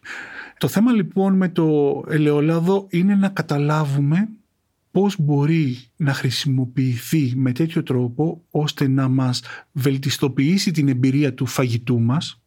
Το 0.59 0.69
θέμα 0.69 0.93
λοιπόν 0.93 1.37
με 1.37 1.49
το 1.49 2.05
ελαιόλαδο 2.09 2.87
είναι 2.91 3.15
να 3.15 3.29
καταλάβουμε 3.29 4.29
πώς 4.91 5.17
μπορεί 5.19 5.77
να 5.97 6.13
χρησιμοποιηθεί 6.13 7.33
με 7.37 7.53
τέτοιο 7.53 7.83
τρόπο 7.83 8.45
ώστε 8.51 8.89
να 8.89 9.09
μας 9.09 9.43
βελτιστοποιήσει 9.73 10.71
την 10.71 10.89
εμπειρία 10.89 11.35
του 11.35 11.47
φαγητού 11.47 12.01
μας, 12.01 12.43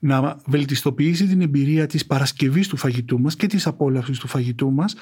να 0.00 0.40
βελτιστοποιήσει 0.46 1.26
την 1.26 1.40
εμπειρία 1.40 1.86
της 1.86 2.06
παρασκευής 2.06 2.68
του 2.68 2.76
φαγητού 2.76 3.20
μας 3.20 3.36
και 3.36 3.46
της 3.46 3.66
απόλαυσης 3.66 4.18
του 4.18 4.28
φαγητού 4.28 4.72
μας 4.72 4.94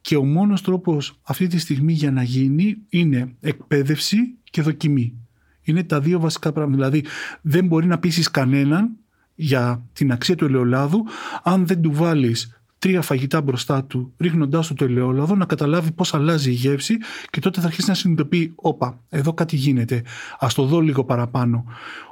και 0.00 0.16
ο 0.16 0.24
μόνος 0.24 0.62
τρόπος 0.62 1.20
αυτή 1.22 1.46
τη 1.46 1.58
στιγμή 1.58 1.92
για 1.92 2.10
να 2.10 2.22
γίνει 2.22 2.76
είναι 2.88 3.34
εκπαίδευση 3.40 4.16
και 4.44 4.62
δοκιμή. 4.62 5.14
Είναι 5.62 5.82
τα 5.82 6.00
δύο 6.00 6.20
βασικά 6.20 6.52
πράγματα. 6.52 6.76
Δηλαδή 6.76 7.04
δεν 7.40 7.66
μπορεί 7.66 7.86
να 7.86 7.98
πείσει 7.98 8.30
κανέναν 8.30 8.96
για 9.34 9.86
την 9.92 10.12
αξία 10.12 10.34
του 10.34 10.44
ελαιολάδου 10.44 11.04
αν 11.42 11.66
δεν 11.66 11.80
του 11.80 11.92
βάλεις 11.92 12.57
τρία 12.78 13.02
φαγητά 13.02 13.40
μπροστά 13.40 13.84
του, 13.84 14.12
ρίχνοντάς 14.18 14.66
του 14.66 14.74
το 14.74 14.84
ελαιόλαδο, 14.84 15.34
να 15.34 15.44
καταλάβει 15.44 15.92
πώς 15.92 16.14
αλλάζει 16.14 16.50
η 16.50 16.52
γεύση 16.52 16.96
και 17.30 17.40
τότε 17.40 17.60
θα 17.60 17.66
αρχίσει 17.66 17.88
να 17.88 17.94
συνειδητοποιεί: 17.94 18.52
Όπα, 18.54 19.00
εδώ 19.08 19.32
κάτι 19.32 19.56
γίνεται. 19.56 20.02
Α 20.38 20.46
το 20.54 20.64
δω 20.64 20.80
λίγο 20.80 21.04
παραπάνω. 21.04 21.64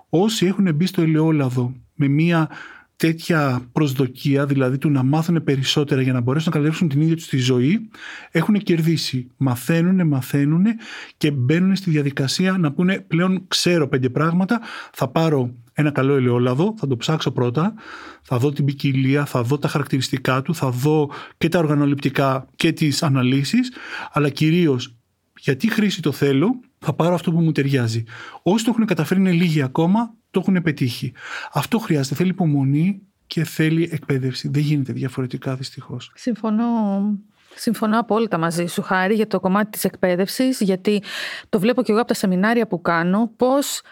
Όσοι 0.09 0.47
έχουν 0.47 0.75
μπει 0.75 0.87
στο 0.87 1.03
ελαιόλαδο 1.03 1.75
με 1.95 2.09
μία 2.09 2.49
τέτοια 2.97 3.69
προσδοκία, 3.73 4.47
δηλαδή 4.47 4.79
του 4.79 4.91
να 4.91 5.03
μάθουν 5.03 5.45
περισσότερα 5.45 6.03
για 6.03 6.13
να 6.13 6.21
μπορέσουν 6.21 6.53
να 6.55 6.59
καλύψουν 6.61 6.89
την 6.89 7.01
ίδια 7.01 7.17
τους 7.17 7.27
τη 7.27 7.39
ζωή, 7.39 7.89
έχουν 8.31 8.59
κερδίσει. 8.59 9.31
Μαθαίνουν, 9.37 10.07
μαθαίνουν 10.07 10.65
και 11.17 11.31
μπαίνουν 11.31 11.77
στη 11.77 11.91
διαδικασία 11.91 12.59
να 12.59 12.73
πούνε 12.73 13.01
πλέον 13.01 13.45
ξέρω 13.49 13.89
πέντε 13.89 14.09
πράγματα, 14.09 14.61
θα 14.93 15.09
πάρω 15.09 15.55
ένα 15.79 15.91
καλό 15.91 16.15
ελαιόλαδο, 16.15 16.75
θα 16.79 16.87
το 16.87 16.97
ψάξω 16.97 17.31
πρώτα, 17.31 17.75
θα 18.23 18.39
δω 18.39 18.53
την 18.53 18.65
ποικιλία, 18.65 19.25
θα 19.25 19.43
δω 19.43 19.59
τα 19.59 19.69
χαρακτηριστικά 19.69 20.43
του, 20.43 20.55
θα 20.55 20.71
δω 20.71 21.11
και 21.39 21.49
τα 21.49 21.59
οργανοληπτικά 21.59 22.47
και 22.57 22.73
τις 22.73 23.03
αναλύσεις, 23.03 23.73
αλλά 24.13 24.29
κυρίως 24.29 24.97
γιατί 25.41 25.71
χρήση 25.71 26.03
το 26.03 26.13
θέλω, 26.13 26.61
θα 26.79 26.93
πάρω 26.93 27.15
αυτό 27.15 27.33
που 27.33 27.41
μου 27.41 27.53
ταιριάζει. 27.53 28.05
Όσοι 28.43 28.65
το 28.65 28.71
έχουν 28.71 28.87
καταφέρει 28.87 29.21
είναι 29.21 29.33
λίγοι 29.33 29.63
ακόμα, 29.63 30.15
το 30.31 30.41
έχουν 30.41 30.63
πετύχει. 30.63 31.13
Αυτό 31.53 31.79
χρειάζεται. 31.79 32.15
Θέλει 32.15 32.31
υπομονή 32.31 33.03
και 33.27 33.45
θέλει 33.45 33.89
εκπαίδευση. 33.93 34.49
Δεν 34.49 34.63
γίνεται 34.63 34.93
διαφορετικά 34.93 35.55
δυστυχώς. 35.55 36.13
Συμφωνώ. 36.15 36.65
Συμφωνώ 37.55 37.99
απόλυτα 37.99 38.39
μαζί 38.39 38.67
σου, 38.67 38.83
Χάρη, 38.83 39.15
για 39.15 39.27
το 39.27 39.41
κομμάτι 39.41 39.71
της 39.71 39.85
εκπαίδευσης, 39.85 40.61
γιατί 40.61 41.03
το 41.49 41.61
βλέπω 41.61 41.83
και 41.83 41.91
εγώ 41.91 42.01
από 42.01 42.09
τα 42.09 42.15
σεμινάρια 42.15 42.67
που 42.67 42.81
κάνω, 42.81 43.31
πώς 43.37 43.83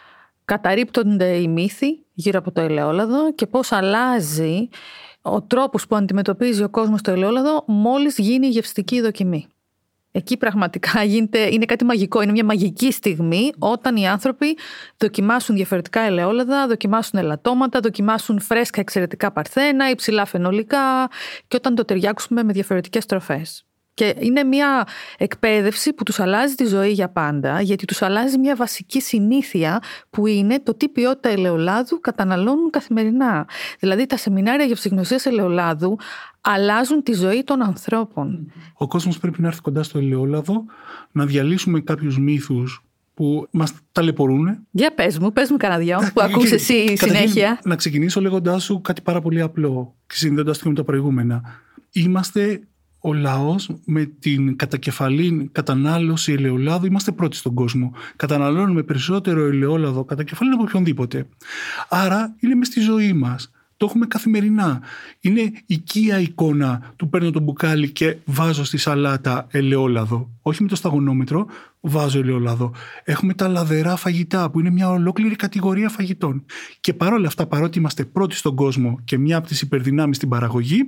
καταρρύπτονται 0.45 1.37
οι 1.37 1.49
μύθοι 1.49 2.05
γύρω 2.13 2.39
από 2.39 2.53
το 2.53 2.61
ελαιόλαδο 2.61 3.33
και 3.33 3.47
πώς 3.47 3.73
αλλάζει 3.73 4.69
ο 5.23 5.43
τρόπος 5.43 5.87
που 5.87 5.97
αντιμετωπίζει 5.97 6.63
ο 6.63 6.69
κόσμος 6.69 7.01
το 7.01 7.11
ελαιόλαδο 7.11 7.65
μόλις 7.67 8.19
γίνει 8.19 8.47
η 8.47 8.51
γευστική 8.51 9.01
δοκιμή. 9.01 9.47
Εκεί 10.17 10.37
πραγματικά 10.37 11.03
γίνεται, 11.05 11.39
είναι 11.39 11.65
κάτι 11.65 11.85
μαγικό, 11.85 12.23
είναι 12.23 12.33
μια 12.33 12.45
μαγική 12.45 12.93
στιγμή 12.93 13.53
όταν 13.59 13.97
οι 13.97 14.09
άνθρωποι 14.09 14.57
δοκιμάσουν 14.97 15.55
διαφορετικά 15.57 16.01
ελαιόλαδα, 16.01 16.67
δοκιμάσουν 16.67 17.19
ελαττώματα, 17.19 17.81
δοκιμάσουν 17.81 18.41
φρέσκα 18.41 18.81
εξαιρετικά 18.81 19.33
παρθένα, 19.33 19.91
υψηλά 19.91 20.25
φαινολικά 20.25 21.09
και 21.49 21.57
όταν 21.57 21.75
το 21.75 21.85
ταιριάξουμε 21.85 22.43
με 22.43 22.53
διαφορετικές 22.53 23.07
τροφές. 23.07 23.65
Και 23.95 24.15
είναι 24.19 24.43
μια 24.43 24.87
εκπαίδευση 25.19 25.93
που 25.93 26.03
τους 26.03 26.21
αλλάζει 26.21 26.55
τη 26.55 26.67
ζωή 26.67 26.93
για 26.93 27.09
πάντα, 27.09 27.61
γιατί 27.61 27.85
τους 27.85 28.03
αλλάζει 28.03 28.39
μια 28.39 28.57
βασική 28.57 29.01
συνήθεια 29.01 29.83
που 30.11 30.27
είναι 30.27 30.61
το 30.61 30.75
τι 30.75 30.89
ποιότητα 30.89 31.29
ελαιολάδου 31.29 32.01
καταναλώνουν 32.01 32.71
καθημερινά. 32.71 33.47
Δηλαδή 33.79 34.07
τα 34.07 34.17
σεμινάρια 34.17 34.65
γευσηγνωσίας 34.65 35.27
ελαιολάδου 35.27 35.97
αλλάζουν 36.41 37.03
τη 37.03 37.13
ζωή 37.13 37.45
των 37.45 37.63
ανθρώπων. 37.63 38.53
Ο 38.75 38.87
κόσμος 38.87 39.19
πρέπει 39.19 39.41
να 39.41 39.49
έρθει 39.49 39.61
κοντά 39.61 39.83
στο 39.83 39.99
ελαιόλαδο, 39.99 40.65
να 41.13 41.27
διαλύσουμε 41.27 41.81
κάποιους 41.81 42.19
μύθους 42.19 42.85
που 43.15 43.47
μας 43.51 43.73
ταλαιπωρούν. 43.93 44.67
Για 44.71 44.95
πες 44.95 45.19
μου, 45.19 45.33
πες 45.33 45.51
μου 45.51 45.57
κανένα 45.57 45.81
δυο 45.81 45.99
που 46.15 46.21
ακούς 46.21 46.51
εσύ 46.51 46.97
συνέχεια. 46.97 47.61
Να 47.65 47.77
ξεκινήσω 47.77 48.21
λέγοντάς 48.21 48.65
σου 48.65 48.81
κάτι 48.81 49.01
πάρα 49.01 49.21
πολύ 49.21 49.41
απλό 49.41 49.95
και 50.07 50.15
συνδέοντας 50.15 50.59
το 50.59 50.69
με 50.69 50.75
τα 50.75 50.85
προηγούμενα. 50.85 51.43
Είμαστε 51.93 52.61
ο 53.07 53.13
λαός 53.13 53.71
με 53.85 54.05
την 54.05 54.57
κατακεφαλή 54.57 55.49
κατανάλωση 55.53 56.33
ελαιολάδου 56.33 56.87
είμαστε 56.87 57.13
πρώτοι 57.13 57.37
στον 57.37 57.55
κόσμο. 57.55 57.93
Καταναλώνουμε 58.17 58.83
περισσότερο 58.83 59.47
ελαιόλαδο 59.47 60.05
κατακεφαλή 60.05 60.51
από 60.51 60.63
οποιονδήποτε. 60.63 61.27
Άρα 61.89 62.35
είναι 62.41 62.55
μες 62.55 62.67
στη 62.67 62.81
ζωή 62.81 63.13
μας. 63.13 63.51
Το 63.77 63.87
έχουμε 63.87 64.07
καθημερινά. 64.07 64.81
Είναι 65.21 65.53
οικία 65.67 66.19
εικόνα 66.19 66.93
του 66.97 67.09
παίρνω 67.09 67.31
το 67.31 67.41
μπουκάλι 67.41 67.91
και 67.91 68.17
βάζω 68.25 68.65
στη 68.65 68.77
σαλάτα 68.77 69.47
ελαιόλαδο. 69.51 70.31
Όχι 70.43 70.63
με 70.63 70.69
το 70.69 70.77
σταγονόμετρο, 70.77 71.47
βάζω 71.81 72.19
ελαιόλαδο. 72.19 72.73
Έχουμε 73.05 73.35
τα 73.35 73.49
λαδερά 73.49 73.97
φαγητά 73.97 74.51
που 74.51 74.61
είναι 74.61 74.71
μια 74.71 74.91
ολόκληρη 74.91 75.37
κατηγορία 75.37 75.89
φαγητών. 75.89 76.45
Και 76.81 76.95
παρόλα 76.95 77.27
αυτά, 77.27 77.47
παρότι 77.47 77.79
είμαστε 77.79 78.05
πρώτοι 78.05 78.37
στον 78.37 78.55
κόσμο 78.55 79.01
και 79.05 79.19
μια 79.19 79.37
από 79.37 79.47
τις 79.47 79.61
υπερδυνάμεις 79.61 80.17
στην 80.17 80.29
παραγωγή, 80.29 80.83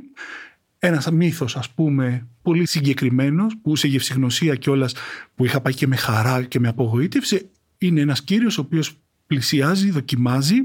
ένας 0.78 1.10
μύθος 1.10 1.56
ας 1.56 1.70
πούμε 1.70 2.26
πολύ 2.42 2.66
συγκεκριμένος 2.66 3.56
που 3.62 3.76
σε 3.76 3.88
γευσηγνωσία 3.88 4.54
κιόλας 4.54 4.94
που 5.34 5.44
είχα 5.44 5.60
πάει 5.60 5.74
και 5.74 5.86
με 5.86 5.96
χαρά 5.96 6.42
και 6.42 6.60
με 6.60 6.68
απογοήτευση 6.68 7.50
είναι 7.78 8.00
ένας 8.00 8.22
κύριος 8.22 8.58
ο 8.58 8.60
οποίος 8.60 8.98
πλησιάζει, 9.26 9.90
δοκιμάζει. 9.90 10.56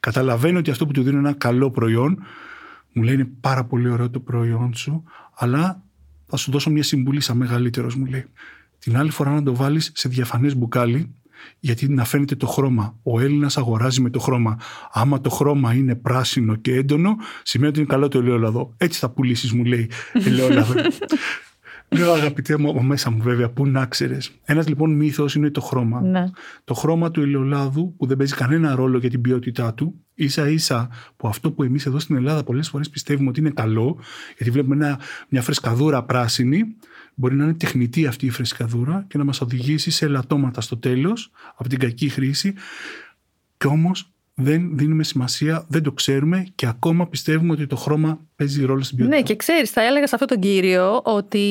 Καταλαβαίνει 0.00 0.56
ότι 0.56 0.70
αυτό 0.70 0.86
που 0.86 0.92
του 0.92 1.02
δίνω 1.02 1.18
είναι 1.18 1.28
ένα 1.28 1.36
καλό 1.36 1.70
προϊόν. 1.70 2.22
Μου 2.92 3.02
λέει 3.02 3.14
είναι 3.14 3.30
πάρα 3.40 3.64
πολύ 3.64 3.88
ωραίο 3.88 4.10
το 4.10 4.20
προϊόν 4.20 4.74
σου 4.74 5.04
αλλά 5.34 5.82
θα 6.26 6.36
σου 6.36 6.50
δώσω 6.50 6.70
μια 6.70 6.82
συμβουλή 6.82 7.20
σαν 7.20 7.36
μεγαλύτερος 7.36 7.94
μου 7.94 8.04
λέει. 8.04 8.24
Την 8.78 8.96
άλλη 8.96 9.10
φορά 9.10 9.30
να 9.30 9.42
το 9.42 9.54
βάλεις 9.54 9.90
σε 9.94 10.08
διαφανές 10.08 10.56
μπουκάλι 10.56 11.14
γιατί 11.58 11.88
να 11.88 12.04
φαίνεται 12.04 12.36
το 12.36 12.46
χρώμα. 12.46 12.98
Ο 13.02 13.20
Έλληνας 13.20 13.56
αγοράζει 13.56 14.00
με 14.00 14.10
το 14.10 14.18
χρώμα. 14.18 14.58
Άμα 14.92 15.20
το 15.20 15.30
χρώμα 15.30 15.74
είναι 15.74 15.94
πράσινο 15.94 16.54
και 16.54 16.74
έντονο, 16.74 17.16
σημαίνει 17.42 17.70
ότι 17.70 17.78
είναι 17.78 17.88
καλό 17.88 18.08
το 18.08 18.18
ελαιόλαδο. 18.18 18.74
Έτσι 18.76 18.98
θα 18.98 19.10
πουλήσεις, 19.10 19.52
μου 19.52 19.64
λέει 19.64 19.90
ελαιόλαδο. 20.12 20.74
Λέω 21.92 22.12
αγαπητέ 22.12 22.58
μου 22.58 22.70
από 22.70 22.82
μέσα 22.82 23.10
μου 23.10 23.22
βέβαια, 23.22 23.50
πού 23.50 23.66
να 23.66 23.86
ξέρεις. 23.86 24.30
Ένας 24.44 24.68
λοιπόν 24.68 24.94
μύθος 24.94 25.34
είναι 25.34 25.50
το 25.50 25.60
χρώμα. 25.60 26.00
Ναι. 26.00 26.24
Το 26.64 26.74
χρώμα 26.74 27.10
του 27.10 27.20
ελαιολάδου 27.20 27.94
που 27.96 28.06
δεν 28.06 28.16
παίζει 28.16 28.34
κανένα 28.34 28.74
ρόλο 28.74 28.98
για 28.98 29.10
την 29.10 29.20
ποιότητά 29.20 29.74
του, 29.74 29.94
ίσα 30.14 30.48
ίσα 30.48 30.88
που 31.16 31.28
αυτό 31.28 31.52
που 31.52 31.62
εμείς 31.62 31.86
εδώ 31.86 31.98
στην 31.98 32.16
Ελλάδα 32.16 32.42
πολλές 32.42 32.68
φορές 32.68 32.90
πιστεύουμε 32.90 33.28
ότι 33.28 33.40
είναι 33.40 33.50
καλό, 33.50 33.98
γιατί 34.36 34.50
βλέπουμε 34.50 34.76
μια, 34.76 35.00
μια 35.28 35.42
φρεσκαδούρα 35.42 36.02
πράσινη, 36.04 36.76
Μπορεί 37.20 37.34
να 37.34 37.44
είναι 37.44 37.54
τεχνητή 37.54 38.06
αυτή 38.06 38.26
η 38.26 38.30
φρεσκαδούρα 38.30 39.04
και 39.08 39.18
να 39.18 39.24
μας 39.24 39.40
οδηγήσει 39.40 39.90
σε 39.90 40.04
ελαττώματα 40.04 40.60
στο 40.60 40.76
τέλος 40.76 41.30
από 41.56 41.68
την 41.68 41.78
κακή 41.78 42.08
χρήση 42.08 42.54
και 43.56 43.66
όμως 43.66 44.12
δεν 44.34 44.76
δίνουμε 44.76 45.04
σημασία, 45.04 45.64
δεν 45.68 45.82
το 45.82 45.92
ξέρουμε 45.92 46.46
και 46.54 46.66
ακόμα 46.66 47.06
πιστεύουμε 47.06 47.52
ότι 47.52 47.66
το 47.66 47.76
χρώμα 47.76 48.20
παίζει 48.36 48.64
ρόλο 48.64 48.82
στην 48.82 48.96
ποιότητα. 48.96 49.16
Ναι, 49.16 49.22
και 49.22 49.36
ξέρεις, 49.36 49.70
θα 49.70 49.82
έλεγα 49.82 50.06
σε 50.06 50.14
αυτόν 50.14 50.28
τον 50.28 50.40
κύριο 50.40 51.00
ότι 51.04 51.44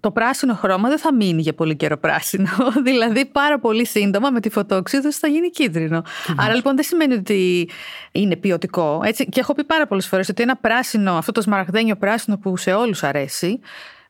το 0.00 0.10
πράσινο 0.10 0.54
χρώμα 0.54 0.88
δεν 0.88 0.98
θα 0.98 1.14
μείνει 1.14 1.42
για 1.42 1.54
πολύ 1.54 1.76
καιρό 1.76 1.96
πράσινο. 1.96 2.48
δηλαδή, 2.86 3.26
πάρα 3.26 3.58
πολύ 3.58 3.86
σύντομα 3.86 4.30
με 4.30 4.40
τη 4.40 4.48
φωτόξυδωση 4.48 5.18
θα 5.18 5.28
γίνει 5.28 5.50
κίτρινο. 5.50 6.02
Άρα 6.36 6.54
λοιπόν 6.54 6.74
δεν 6.74 6.84
σημαίνει 6.84 7.14
ότι 7.14 7.68
είναι 8.12 8.36
ποιοτικό. 8.36 9.00
Έτσι. 9.04 9.28
Και 9.28 9.40
έχω 9.40 9.54
πει 9.54 9.64
πάρα 9.64 9.86
πολλές 9.86 10.06
φορές 10.06 10.28
ότι 10.28 10.42
ένα 10.42 10.56
πράσινο, 10.56 11.12
αυτό 11.12 11.32
το 11.32 11.40
σμαραγδένιο 11.40 11.96
πράσινο 11.96 12.38
που 12.38 12.56
σε 12.56 12.72
όλους 12.72 13.02
αρέσει, 13.02 13.60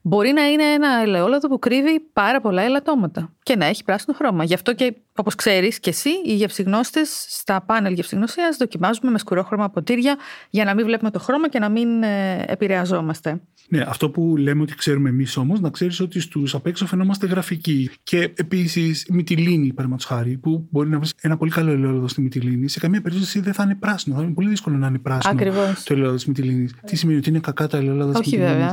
μπορεί 0.09 0.33
να 0.33 0.43
είναι 0.43 0.63
ένα 0.63 0.89
ελαιόλαδο 1.03 1.49
που 1.49 1.59
κρύβει 1.59 2.01
πάρα 2.13 2.41
πολλά 2.41 2.63
ελαττώματα 2.63 3.33
και 3.43 3.57
να 3.57 3.65
έχει 3.65 3.85
πράσινο 3.85 4.17
χρώμα. 4.17 4.45
Γι' 4.45 4.55
αυτό 4.55 4.75
και, 4.75 4.95
όπως 5.15 5.35
ξέρεις 5.35 5.81
και 5.81 5.91
εσύ, 5.91 6.11
οι 6.25 6.35
γευσιγνώστε 6.35 7.01
στα 7.29 7.61
πάνελ 7.61 7.93
γευσιγνωσία 7.93 8.55
δοκιμάζουμε 8.59 9.11
με 9.11 9.19
σκουρόχρωμα 9.19 9.71
ποτήρια 9.71 10.17
για 10.51 10.65
να 10.65 10.75
μην 10.75 10.85
βλέπουμε 10.85 11.11
το 11.11 11.19
χρώμα 11.19 11.49
και 11.49 11.59
να 11.59 11.69
μην 11.69 12.03
ε, 12.03 12.45
επηρεαζόμαστε. 12.47 13.41
Ναι, 13.69 13.85
αυτό 13.89 14.11
που 14.11 14.37
λέμε 14.37 14.63
ότι 14.63 14.75
ξέρουμε 14.75 15.09
εμείς 15.09 15.37
όμως, 15.37 15.61
να 15.61 15.71
ξέρεις 15.71 16.01
ότι 16.01 16.21
στους 16.21 16.55
απ' 16.55 16.67
έξω 16.67 16.87
φαινόμαστε 16.87 17.27
γραφικοί. 17.27 17.91
Και 18.03 18.33
επίσης 18.37 19.07
μυτιλίνη, 19.11 19.69
παραδείγματος 19.69 20.05
χάρη, 20.05 20.37
που 20.37 20.67
μπορεί 20.71 20.89
να 20.89 20.99
βρεις 20.99 21.13
ένα 21.21 21.37
πολύ 21.37 21.51
καλό 21.51 21.71
ελαιόλαδο 21.71 22.09
στη 22.09 22.21
μυτιλίνη, 22.21 22.69
σε 22.69 22.79
καμία 22.79 23.01
περίπτωση 23.01 23.41
δεν 23.41 23.53
θα 23.53 23.63
είναι 23.63 23.75
πράσινο. 23.75 24.17
Θα 24.17 24.23
είναι 24.23 24.33
πολύ 24.33 24.49
δύσκολο 24.49 24.77
να 24.77 24.87
είναι 24.87 24.99
πράσινο 24.99 25.33
Ακριβώς. 25.35 25.83
το 25.83 25.93
ελαιόλαδο 25.93 26.17
της 26.17 26.27
μυτιλίνης. 26.27 26.75
Τι 26.85 26.97
σημαίνει 26.97 27.19
ότι 27.19 27.29
είναι 27.29 27.41
κακά 27.41 27.67
τα 27.67 27.77
ελαιόλαδα 27.77 28.21
της 28.21 28.33
μυτιλίνης; 28.33 28.73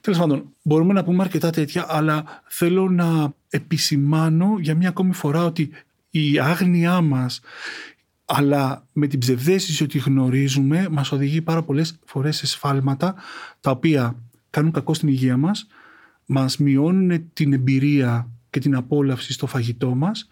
Βέβαια. 0.00 0.18
Τέλος 0.18 0.18
πάντων, 0.18 0.54
μπορούμε 0.62 0.92
να 0.92 1.04
πούμε 1.04 1.22
αρκετά 1.22 1.50
τέτοια, 1.50 1.86
αλλά 1.88 2.42
θέλω 2.48 2.90
να 2.90 3.32
επισημάνω 3.48 4.56
για 4.60 4.74
μια 4.74 4.88
ακόμη 4.88 5.12
φορά 5.12 5.44
ότι 5.44 5.70
η 6.10 6.38
άγνοιά 6.38 7.00
μας 7.00 7.40
αλλά 8.32 8.86
με 8.92 9.06
την 9.06 9.18
ψευδέστηση 9.18 9.82
ότι 9.82 9.98
γνωρίζουμε 9.98 10.88
μας 10.90 11.12
οδηγεί 11.12 11.42
πάρα 11.42 11.62
πολλές 11.62 11.98
φορές 12.04 12.36
σε 12.36 12.46
σφάλματα 12.46 13.14
τα 13.60 13.70
οποία 13.70 14.16
κάνουν 14.50 14.72
κακό 14.72 14.94
στην 14.94 15.08
υγεία 15.08 15.36
μας, 15.36 15.66
μας 16.26 16.58
μειώνουν 16.58 17.30
την 17.32 17.52
εμπειρία 17.52 18.30
και 18.50 18.60
την 18.60 18.74
απόλαυση 18.76 19.32
στο 19.32 19.46
φαγητό 19.46 19.94
μας 19.94 20.28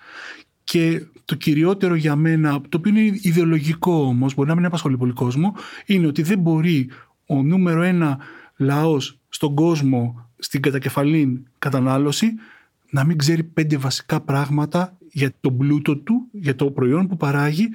Και 0.65 1.07
το 1.25 1.35
κυριότερο 1.35 1.95
για 1.95 2.17
μένα, 2.17 2.61
το 2.69 2.79
οποίο 2.79 2.91
είναι 2.91 3.19
ιδεολογικό 3.23 3.93
όμως, 3.93 4.35
μπορεί 4.35 4.49
να 4.49 4.55
μην 4.55 4.65
απασχολεί 4.65 4.97
πολύ 4.97 5.13
κόσμο, 5.13 5.55
είναι 5.87 6.07
ότι 6.07 6.23
δεν 6.23 6.39
μπορεί 6.39 6.91
ο 7.27 7.43
νούμερο 7.43 7.83
ένα 7.83 8.19
λαός 8.59 9.19
στον 9.29 9.55
κόσμο, 9.55 10.31
στην 10.39 10.63
κατακεφαλήν 10.63 11.47
κατανάλωση, 11.59 12.35
να 12.91 13.05
μην 13.05 13.19
ξέρει 13.19 13.43
πέντε 13.43 13.77
βασικά 13.77 14.21
πράγματα 14.21 14.97
για 15.13 15.33
τον 15.41 15.57
πλούτο 15.57 15.97
του, 15.97 16.29
για 16.33 16.55
το 16.55 16.71
προϊόν 16.71 17.07
που 17.07 17.17
παράγει 17.17 17.69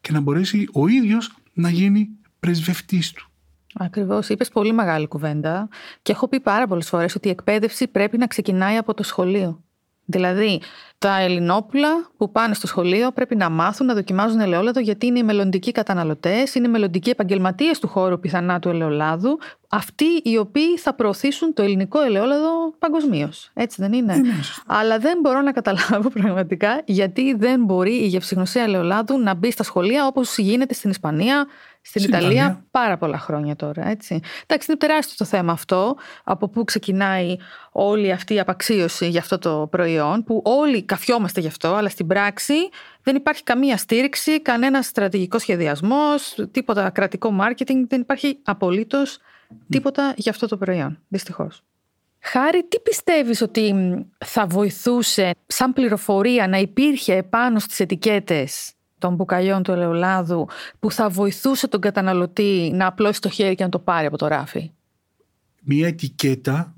και 0.00 0.12
να 0.12 0.20
μπορέσει 0.20 0.68
ο 0.72 0.88
ίδιος 0.88 1.36
να 1.52 1.70
γίνει 1.70 2.08
πρεσβευτής 2.40 3.12
του. 3.12 3.26
Ακριβώς. 3.74 4.28
Είπες 4.28 4.48
πολύ 4.48 4.72
μεγάλη 4.72 5.06
κουβέντα 5.06 5.68
και 6.02 6.12
έχω 6.12 6.28
πει 6.28 6.40
πάρα 6.40 6.66
πολλές 6.66 6.88
φορές 6.88 7.14
ότι 7.14 7.28
η 7.28 7.30
εκπαίδευση 7.30 7.86
πρέπει 7.86 8.18
να 8.18 8.26
ξεκινάει 8.26 8.76
από 8.76 8.94
το 8.94 9.02
σχολείο. 9.02 9.62
Δηλαδή, 10.04 10.60
τα 10.98 11.18
Ελληνόπουλα 11.20 11.88
που 12.16 12.32
πάνε 12.32 12.54
στο 12.54 12.66
σχολείο 12.66 13.12
πρέπει 13.12 13.36
να 13.36 13.50
μάθουν 13.50 13.86
να 13.86 13.94
δοκιμάζουν 13.94 14.40
ελαιόλαδο 14.40 14.80
γιατί 14.80 15.06
είναι 15.06 15.18
οι 15.18 15.22
μελλοντικοί 15.22 15.72
καταναλωτές, 15.72 16.54
είναι 16.54 16.66
οι 16.66 16.70
μελλοντικοί 16.70 17.10
επαγγελματίες 17.10 17.78
του 17.78 17.88
χώρου 17.88 18.20
πιθανά 18.20 18.58
του 18.58 18.68
ελαιολάδου, 18.68 19.38
αυτοί 19.68 20.04
οι 20.22 20.38
οποίοι 20.38 20.78
θα 20.78 20.94
προωθήσουν 20.94 21.54
το 21.54 21.62
ελληνικό 21.62 22.00
ελαιόλαδο 22.00 22.74
παγκοσμίως. 22.78 23.50
Έτσι 23.54 23.82
δεν 23.82 23.92
είναι; 23.92 24.14
είναι. 24.14 24.34
Αλλά 24.66 24.98
δεν 24.98 25.18
μπορώ 25.20 25.40
να 25.40 25.52
καταλάβω 25.52 26.08
πραγματικά 26.20 26.82
γιατί 26.84 27.34
δεν 27.34 27.64
μπορεί 27.64 27.94
η 27.94 28.06
γευσηγνωσία 28.06 28.62
ελαιολάδου 28.62 29.18
να 29.18 29.34
μπει 29.34 29.50
στα 29.50 29.62
σχολεία 29.62 30.06
όπως 30.06 30.38
γίνεται 30.38 30.74
στην 30.74 30.90
Ισπανία, 30.90 31.46
στην 31.82 32.04
Ιταλία 32.04 32.64
πάρα 32.70 32.96
πολλά 32.96 33.18
χρόνια 33.18 33.56
τώρα. 33.56 33.88
Έτσι. 33.88 34.20
Εντάξει, 34.46 34.70
είναι 34.70 34.78
τεράστιο 34.78 35.14
το 35.18 35.24
θέμα 35.24 35.52
αυτό. 35.52 35.96
Από 36.24 36.48
πού 36.48 36.64
ξεκινάει 36.64 37.36
όλη 37.72 38.12
αυτή 38.12 38.34
η 38.34 38.40
απαξίωση 38.40 39.08
για 39.08 39.20
αυτό 39.20 39.38
το 39.38 39.68
προϊόν, 39.70 40.24
που 40.24 40.42
όλοι 40.44 40.82
καφιόμαστε 40.82 41.40
γι' 41.40 41.46
αυτό, 41.46 41.74
αλλά 41.74 41.88
στην 41.88 42.06
πράξη 42.06 42.54
δεν 43.02 43.16
υπάρχει 43.16 43.42
καμία 43.42 43.76
στήριξη, 43.76 44.42
κανένας 44.42 44.86
στρατηγικός 44.86 45.42
σχεδιασμός, 45.42 46.36
τίποτα 46.50 46.90
κρατικό 46.90 47.30
μάρκετινγκ, 47.30 47.86
δεν 47.88 48.00
υπάρχει 48.00 48.38
απολύτως 48.42 49.18
τίποτα 49.68 50.14
για 50.16 50.30
αυτό 50.30 50.48
το 50.48 50.56
προϊόν. 50.56 50.98
Δυστυχώς. 51.08 51.62
Χάρη, 52.20 52.64
τι 52.64 52.80
πιστεύεις 52.80 53.40
ότι 53.40 53.74
θα 54.24 54.46
βοηθούσε 54.46 55.30
σαν 55.46 55.72
πληροφορία 55.72 56.48
να 56.48 56.58
υπήρχε 56.58 57.14
επάνω 57.14 57.58
στις 57.58 57.80
ετικέτες 57.80 58.72
των 59.02 59.14
μπουκαλιών 59.14 59.62
του 59.62 59.72
ελαιολάδου 59.72 60.48
που 60.78 60.90
θα 60.90 61.08
βοηθούσε 61.08 61.68
τον 61.68 61.80
καταναλωτή 61.80 62.70
να 62.74 62.86
απλώσει 62.86 63.20
το 63.20 63.28
χέρι 63.28 63.54
και 63.54 63.64
να 63.64 63.68
το 63.68 63.78
πάρει 63.78 64.06
από 64.06 64.18
το 64.18 64.26
ράφι; 64.26 64.70
Μία 65.62 65.86
ετικέτα 65.86 66.74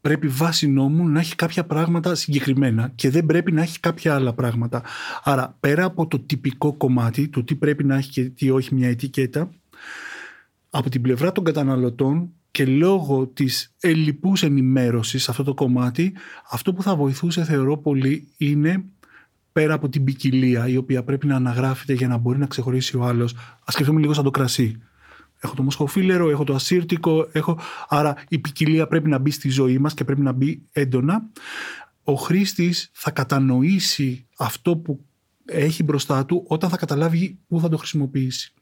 πρέπει 0.00 0.28
βάσει 0.28 0.68
νόμου 0.68 1.08
να 1.08 1.20
έχει 1.20 1.34
κάποια 1.34 1.64
πράγματα 1.64 2.14
συγκεκριμένα 2.14 2.92
και 2.94 3.10
δεν 3.10 3.26
πρέπει 3.26 3.52
να 3.52 3.62
έχει 3.62 3.80
κάποια 3.80 4.14
άλλα 4.14 4.32
πράγματα. 4.32 4.82
Άρα 5.22 5.56
πέρα 5.60 5.84
από 5.84 6.06
το 6.06 6.18
τυπικό 6.18 6.72
κομμάτι, 6.72 7.28
του 7.28 7.44
τι 7.44 7.54
πρέπει 7.54 7.84
να 7.84 7.96
έχει 7.96 8.10
και 8.10 8.22
τι 8.22 8.50
όχι 8.50 8.74
μια 8.74 8.88
ετικέτα, 8.88 9.50
από 10.70 10.90
την 10.90 11.02
πλευρά 11.02 11.32
των 11.32 11.44
καταναλωτών 11.44 12.32
και 12.50 12.66
λόγω 12.66 13.26
της 13.26 13.74
ελλειπούς 13.80 14.42
ενημέρωσης 14.42 15.22
σε 15.22 15.30
αυτό 15.30 15.42
το 15.44 15.54
κομμάτι, 15.54 16.12
αυτό 16.50 16.72
που 16.72 16.82
θα 16.82 16.96
βοηθούσε 16.96 17.44
θεωρώ 17.44 17.78
πολύ 17.78 18.28
είναι 18.36 18.84
πέρα 19.52 19.74
από 19.74 19.88
την 19.88 20.04
ποικιλία 20.04 20.68
η 20.68 20.76
οποία 20.76 21.02
πρέπει 21.02 21.26
να 21.26 21.36
αναγράφεται 21.36 21.92
για 21.92 22.08
να 22.08 22.16
μπορεί 22.16 22.38
να 22.38 22.46
ξεχωρίσει 22.46 22.96
ο 22.96 23.04
άλλος. 23.04 23.32
Α 23.34 23.66
σκεφτούμε 23.66 24.00
λίγο 24.00 24.12
σαν 24.12 24.24
το 24.24 24.30
κρασί. 24.30 24.82
Έχω 25.40 25.54
το 25.54 25.62
μοσχοφίλερο, 25.62 26.30
έχω 26.30 26.44
το 26.44 26.54
ασύρτικο, 26.54 27.28
έχω... 27.32 27.58
άρα 27.88 28.16
η 28.28 28.38
ποικιλία 28.38 28.86
πρέπει 28.86 29.08
να 29.08 29.18
μπει 29.18 29.30
στη 29.30 29.48
ζωή 29.48 29.78
μας 29.78 29.94
και 29.94 30.04
πρέπει 30.04 30.20
να 30.20 30.32
μπει 30.32 30.62
έντονα. 30.72 31.22
Ο 32.04 32.14
χρήστης 32.14 32.90
θα 32.92 33.10
κατανοήσει 33.10 34.26
αυτό 34.38 34.76
που 34.76 35.04
έχει 35.44 35.82
μπροστά 35.82 36.24
του 36.24 36.44
όταν 36.48 36.70
θα 36.70 36.76
καταλάβει 36.76 37.38
πού 37.48 37.60
θα 37.60 37.68
το 37.68 37.76
χρησιμοποιήσει. 37.76 38.52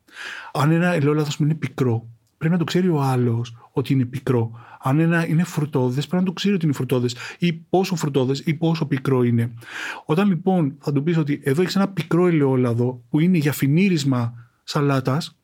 Αν 0.52 0.71
ένα 0.71 0.92
ελαιόλαδος 0.92 1.37
είναι 1.37 1.54
πικρό, 1.54 2.09
πρέπει 2.38 2.52
να 2.52 2.59
το 2.59 2.64
ξέρει 2.64 2.88
ο 2.88 3.00
άλλος 3.00 3.57
ότι 3.73 3.92
είναι 3.92 4.04
πικρό. 4.04 4.50
Αν 4.80 4.99
ένα 4.99 5.26
είναι 5.26 5.45
φρουτόδες, 5.45 6.07
πρέπει 6.07 6.23
να 6.23 6.28
το 6.28 6.35
ξέρει 6.35 6.54
ότι 6.54 6.64
είναι 6.64 6.75
φρουτόδες 6.75 7.16
ή 7.38 7.52
πόσο 7.52 7.97
φρουτόδες 7.97 8.40
ή 8.40 8.54
πόσο 8.54 8.87
πικρό 8.87 9.22
είναι. 9.22 9.53
Όταν 10.05 10.29
λοιπόν 10.29 10.74
θα 10.79 10.92
του 10.92 11.03
πεις 11.03 11.16
ότι 11.16 11.40
εδώ 11.44 11.62
έχεις 11.62 11.77
ένα 11.77 11.88
πικρό 11.88 12.27
ελαιόλαδο 12.27 13.03
που 13.11 13.20
είναι 13.20 13.38
για 13.38 13.53
φινίρισμα 13.53 14.35
σαλάτας, 14.64 15.38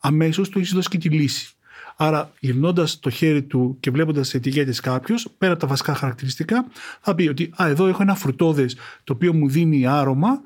αμέσως 0.00 0.48
του 0.48 0.58
έχεις 0.58 0.72
δώσει 0.72 0.88
και 0.88 0.98
τη 0.98 1.08
λύση. 1.08 1.52
Άρα, 2.00 2.32
γυρνώντας 2.40 2.98
το 2.98 3.10
χέρι 3.10 3.42
του 3.42 3.76
και 3.80 3.90
βλέποντας 3.90 4.28
τι 4.28 4.36
ετικέτε 4.36 4.74
κάποιος, 4.82 5.28
πέρα 5.38 5.52
από 5.52 5.60
τα 5.60 5.66
βασικά 5.66 5.94
χαρακτηριστικά, 5.94 6.66
θα 7.00 7.14
πει 7.14 7.28
ότι 7.28 7.50
Α, 7.62 7.68
εδώ 7.68 7.86
έχω 7.86 8.02
ένα 8.02 8.14
φρουτόδες 8.14 8.76
το 9.04 9.12
οποίο 9.12 9.34
μου 9.34 9.48
δίνει 9.48 9.86
άρωμα 9.86 10.40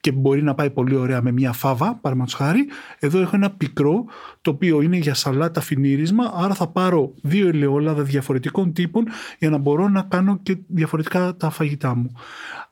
και 0.00 0.12
μπορεί 0.12 0.42
να 0.42 0.54
πάει 0.54 0.70
πολύ 0.70 0.94
ωραία 0.94 1.22
με 1.22 1.32
μια 1.32 1.52
φάβα, 1.52 1.94
παραδείγματο 2.00 2.36
χάρη. 2.36 2.68
Εδώ 2.98 3.20
έχω 3.20 3.36
ένα 3.36 3.50
πικρό, 3.50 4.04
το 4.42 4.50
οποίο 4.50 4.80
είναι 4.80 4.96
για 4.96 5.14
σαλάτα 5.14 5.60
φινίρισμα, 5.60 6.32
άρα 6.34 6.54
θα 6.54 6.66
πάρω 6.66 7.12
δύο 7.22 7.48
ελαιόλαδα 7.48 8.02
διαφορετικών 8.02 8.72
τύπων 8.72 9.04
για 9.38 9.50
να 9.50 9.58
μπορώ 9.58 9.88
να 9.88 10.02
κάνω 10.02 10.38
και 10.42 10.56
διαφορετικά 10.66 11.36
τα 11.36 11.50
φαγητά 11.50 11.94
μου. 11.94 12.12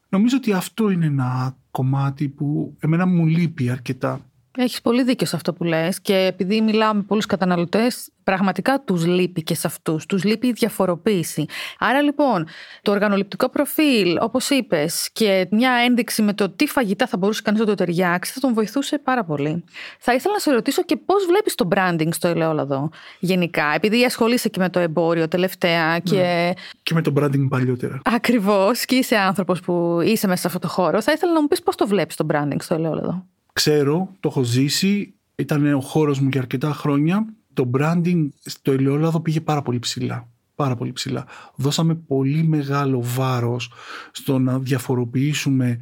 Νομίζω 0.08 0.36
ότι 0.36 0.52
αυτό 0.52 0.90
είναι 0.90 1.06
ένα 1.06 1.56
κομμάτι 1.70 2.28
που 2.28 2.76
εμένα 2.80 3.06
μου 3.06 3.26
λείπει 3.26 3.70
αρκετά. 3.70 4.20
Έχεις 4.60 4.80
πολύ 4.80 5.02
δίκιο 5.02 5.26
σε 5.26 5.36
αυτό 5.36 5.52
που 5.52 5.64
λες 5.64 6.00
και 6.00 6.14
επειδή 6.14 6.60
μιλάω 6.60 6.94
με 6.94 7.02
πολλούς 7.02 7.26
καταναλωτές 7.26 8.10
πραγματικά 8.24 8.80
τους 8.80 9.06
λείπει 9.06 9.42
και 9.42 9.54
σε 9.54 9.66
αυτούς, 9.66 10.06
τους 10.06 10.24
λείπει 10.24 10.46
η 10.46 10.52
διαφοροποίηση. 10.52 11.46
Άρα 11.78 12.02
λοιπόν 12.02 12.46
το 12.82 12.90
οργανοληπτικό 12.90 13.48
προφίλ 13.48 14.16
όπως 14.20 14.50
είπες 14.50 15.10
και 15.12 15.48
μια 15.50 15.72
ένδειξη 15.72 16.22
με 16.22 16.32
το 16.32 16.50
τι 16.50 16.66
φαγητά 16.66 17.06
θα 17.06 17.16
μπορούσε 17.16 17.42
κανείς 17.44 17.60
να 17.60 17.66
το 17.66 17.74
ταιριάξει 17.74 18.32
θα 18.32 18.40
τον 18.40 18.54
βοηθούσε 18.54 18.98
πάρα 18.98 19.24
πολύ. 19.24 19.64
Θα 19.98 20.14
ήθελα 20.14 20.34
να 20.34 20.40
σε 20.40 20.52
ρωτήσω 20.52 20.82
και 20.82 20.96
πώς 20.96 21.26
βλέπεις 21.26 21.54
το 21.54 21.68
branding 21.74 22.08
στο 22.10 22.28
ελαιόλαδο 22.28 22.90
γενικά 23.18 23.72
επειδή 23.74 24.04
ασχολείσαι 24.04 24.48
και 24.48 24.60
με 24.60 24.68
το 24.68 24.78
εμπόριο 24.78 25.28
τελευταία 25.28 25.92
ναι. 25.92 25.98
και... 25.98 26.54
Και 26.82 26.94
με 26.94 27.02
το 27.02 27.12
branding 27.16 27.46
παλιότερα. 27.48 28.00
Ακριβώς 28.04 28.84
και 28.84 28.94
είσαι 28.94 29.16
άνθρωπος 29.16 29.60
που 29.60 30.00
είσαι 30.04 30.26
μέσα 30.26 30.40
σε 30.40 30.46
αυτό 30.46 30.58
το 30.58 30.68
χώρο. 30.68 31.02
Θα 31.02 31.12
ήθελα 31.12 31.32
να 31.32 31.40
μου 31.40 31.48
πεις 31.48 31.62
πώς 31.62 31.76
το 31.76 31.86
βλέπεις 31.86 32.16
το 32.16 32.26
branding 32.32 32.58
στο 32.58 32.74
ελαιόλαδο 32.74 33.26
ξέρω, 33.58 34.14
το 34.20 34.28
έχω 34.28 34.42
ζήσει, 34.42 35.14
ήταν 35.36 35.74
ο 35.74 35.80
χώρος 35.80 36.20
μου 36.20 36.28
για 36.28 36.40
αρκετά 36.40 36.72
χρόνια. 36.72 37.26
Το 37.54 37.70
branding 37.74 38.28
στο 38.44 38.72
ελαιόλαδο 38.72 39.20
πήγε 39.20 39.40
πάρα 39.40 39.62
πολύ 39.62 39.78
ψηλά. 39.78 40.28
Πάρα 40.54 40.74
πολύ 40.74 40.92
ψηλά. 40.92 41.26
Δώσαμε 41.54 41.94
πολύ 41.94 42.42
μεγάλο 42.42 43.00
βάρος 43.02 43.72
στο 44.12 44.38
να 44.38 44.58
διαφοροποιήσουμε 44.58 45.78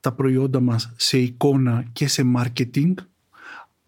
τα 0.00 0.12
προϊόντα 0.12 0.60
μας 0.60 0.92
σε 0.96 1.18
εικόνα 1.18 1.84
και 1.92 2.08
σε 2.08 2.22
marketing 2.36 2.94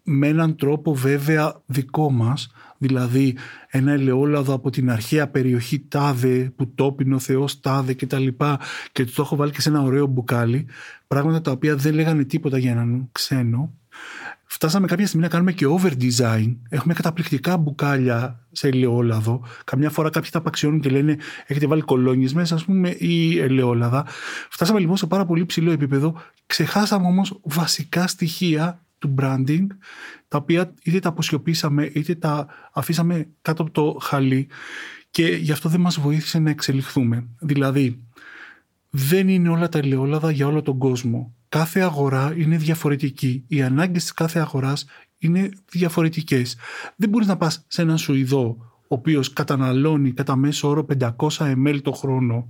με 0.03 0.27
έναν 0.27 0.55
τρόπο 0.55 0.95
βέβαια 0.95 1.61
δικό 1.65 2.11
μας 2.11 2.51
δηλαδή 2.77 3.35
ένα 3.69 3.91
ελαιόλαδο 3.91 4.53
από 4.53 4.69
την 4.69 4.91
αρχαία 4.91 5.27
περιοχή 5.27 5.85
τάδε 5.87 6.51
που 6.55 6.73
τόπινε 6.75 7.15
ο 7.15 7.19
Θεός 7.19 7.59
τάδε 7.59 7.93
και 7.93 8.07
τα 8.07 8.19
λοιπά 8.19 8.59
και 8.91 9.05
το 9.05 9.21
έχω 9.21 9.35
βάλει 9.35 9.51
και 9.51 9.61
σε 9.61 9.69
ένα 9.69 9.81
ωραίο 9.81 10.05
μπουκάλι 10.05 10.65
πράγματα 11.07 11.41
τα 11.41 11.51
οποία 11.51 11.75
δεν 11.75 11.93
λέγανε 11.93 12.23
τίποτα 12.23 12.57
για 12.57 12.71
έναν 12.71 13.09
ξένο 13.11 13.73
Φτάσαμε 14.49 14.87
κάποια 14.87 15.07
στιγμή 15.07 15.25
να 15.25 15.31
κάνουμε 15.31 15.51
και 15.51 15.65
over 15.65 15.91
design. 16.01 16.55
Έχουμε 16.69 16.93
καταπληκτικά 16.93 17.57
μπουκάλια 17.57 18.39
σε 18.51 18.67
ελαιόλαδο. 18.67 19.41
Καμιά 19.63 19.89
φορά 19.89 20.09
κάποιοι 20.09 20.29
τα 20.29 20.37
απαξιώνουν 20.37 20.79
και 20.79 20.89
λένε 20.89 21.17
έχετε 21.45 21.67
βάλει 21.67 21.81
κολόνιες 21.81 22.33
μέσα, 22.33 22.55
ας 22.55 22.65
πούμε, 22.65 22.89
ή 22.89 23.39
ελαιόλαδα. 23.39 24.05
Φτάσαμε 24.49 24.79
λοιπόν 24.79 24.97
σε 24.97 25.07
πάρα 25.07 25.25
πολύ 25.25 25.45
ψηλό 25.45 25.71
επίπεδο. 25.71 26.21
Ξεχάσαμε 26.45 27.07
όμως 27.07 27.39
βασικά 27.43 28.07
στοιχεία 28.07 28.81
του 28.99 29.15
branding, 29.21 29.67
τα 30.27 30.37
οποία 30.37 30.73
είτε 30.83 30.99
τα 30.99 31.09
αποσιωπήσαμε 31.09 31.85
είτε 31.93 32.15
τα 32.15 32.47
αφήσαμε 32.73 33.27
κάτω 33.41 33.61
από 33.61 33.71
το 33.71 33.97
χαλί 34.01 34.47
και 35.11 35.27
γι' 35.27 35.51
αυτό 35.51 35.69
δεν 35.69 35.81
μας 35.81 35.99
βοήθησε 35.99 36.39
να 36.39 36.49
εξελιχθούμε. 36.49 37.27
Δηλαδή, 37.39 38.01
δεν 38.89 39.27
είναι 39.27 39.49
όλα 39.49 39.69
τα 39.69 39.77
ελαιόλαδα 39.77 40.31
για 40.31 40.47
όλο 40.47 40.61
τον 40.61 40.77
κόσμο. 40.77 41.35
Κάθε 41.49 41.79
αγορά 41.79 42.33
είναι 42.37 42.57
διαφορετική. 42.57 43.43
Οι 43.47 43.61
ανάγκες 43.61 44.01
της 44.01 44.13
κάθε 44.13 44.39
αγοράς 44.39 44.85
είναι 45.17 45.49
διαφορετικές. 45.71 46.57
Δεν 46.95 47.09
μπορείς 47.09 47.27
να 47.27 47.37
πας 47.37 47.65
σε 47.67 47.81
έναν 47.81 47.97
Σουηδό 47.97 48.57
ο 48.87 48.95
οποίος 48.95 49.33
καταναλώνει 49.33 50.11
κατά 50.11 50.35
μέσο 50.35 50.69
όρο 50.69 50.85
500 50.99 51.09
ml 51.37 51.79
το 51.81 51.91
χρόνο 51.91 52.47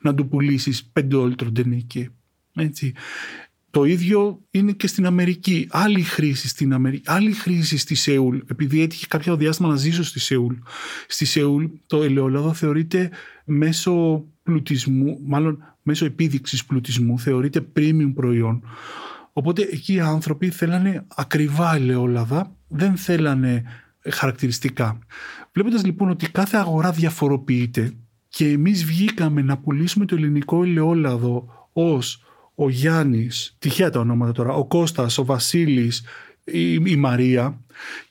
να 0.00 0.14
του 0.14 0.28
πουλήσεις 0.28 0.92
5 1.00 1.12
ολτροντενίκε. 1.14 2.10
Έτσι. 2.54 2.94
Το 3.70 3.84
ίδιο 3.84 4.40
είναι 4.50 4.72
και 4.72 4.86
στην 4.86 5.06
Αμερική. 5.06 5.66
Άλλη 5.70 6.02
χρήση 6.02 6.48
στην 6.48 6.72
Αμερική, 6.72 7.02
άλλη 7.06 7.32
χρήση 7.32 7.78
στη 7.78 7.94
Σεούλ. 7.94 8.38
Επειδή 8.46 8.82
έτυχε 8.82 9.06
κάποιο 9.06 9.36
διάστημα 9.36 9.68
να 9.68 9.76
ζήσω 9.76 10.04
στη 10.04 10.20
Σεούλ. 10.20 10.54
Στη 11.08 11.24
Σεούλ 11.24 11.64
το 11.86 12.02
ελαιόλαδο 12.02 12.52
θεωρείται 12.52 13.10
μέσω 13.44 14.24
πλουτισμού, 14.42 15.18
μάλλον 15.26 15.58
μέσω 15.82 16.04
επίδειξης 16.04 16.64
πλουτισμού, 16.64 17.18
θεωρείται 17.18 17.66
premium 17.76 18.12
προϊόν. 18.14 18.62
Οπότε 19.32 19.62
εκεί 19.62 19.92
οι 19.92 20.00
άνθρωποι 20.00 20.50
θέλανε 20.50 21.06
ακριβά 21.14 21.74
ελαιόλαδα, 21.74 22.56
δεν 22.68 22.96
θέλανε 22.96 23.62
χαρακτηριστικά. 24.08 24.98
Βλέποντας 25.52 25.84
λοιπόν 25.84 26.10
ότι 26.10 26.30
κάθε 26.30 26.56
αγορά 26.56 26.90
διαφοροποιείται 26.90 27.92
και 28.28 28.48
εμείς 28.48 28.84
βγήκαμε 28.84 29.42
να 29.42 29.58
πουλήσουμε 29.58 30.04
το 30.04 30.14
ελληνικό 30.14 30.62
ελαιόλαδο 30.62 31.48
ως 31.72 32.24
ο 32.62 32.68
Γιάννης, 32.68 33.56
τυχαία 33.58 33.90
τα 33.90 34.00
ονόματα 34.00 34.32
τώρα, 34.32 34.52
ο 34.54 34.64
Κώστας, 34.64 35.18
ο 35.18 35.24
Βασίλης, 35.24 36.04
η, 36.44 36.72
η 36.72 36.96
Μαρία 36.96 37.60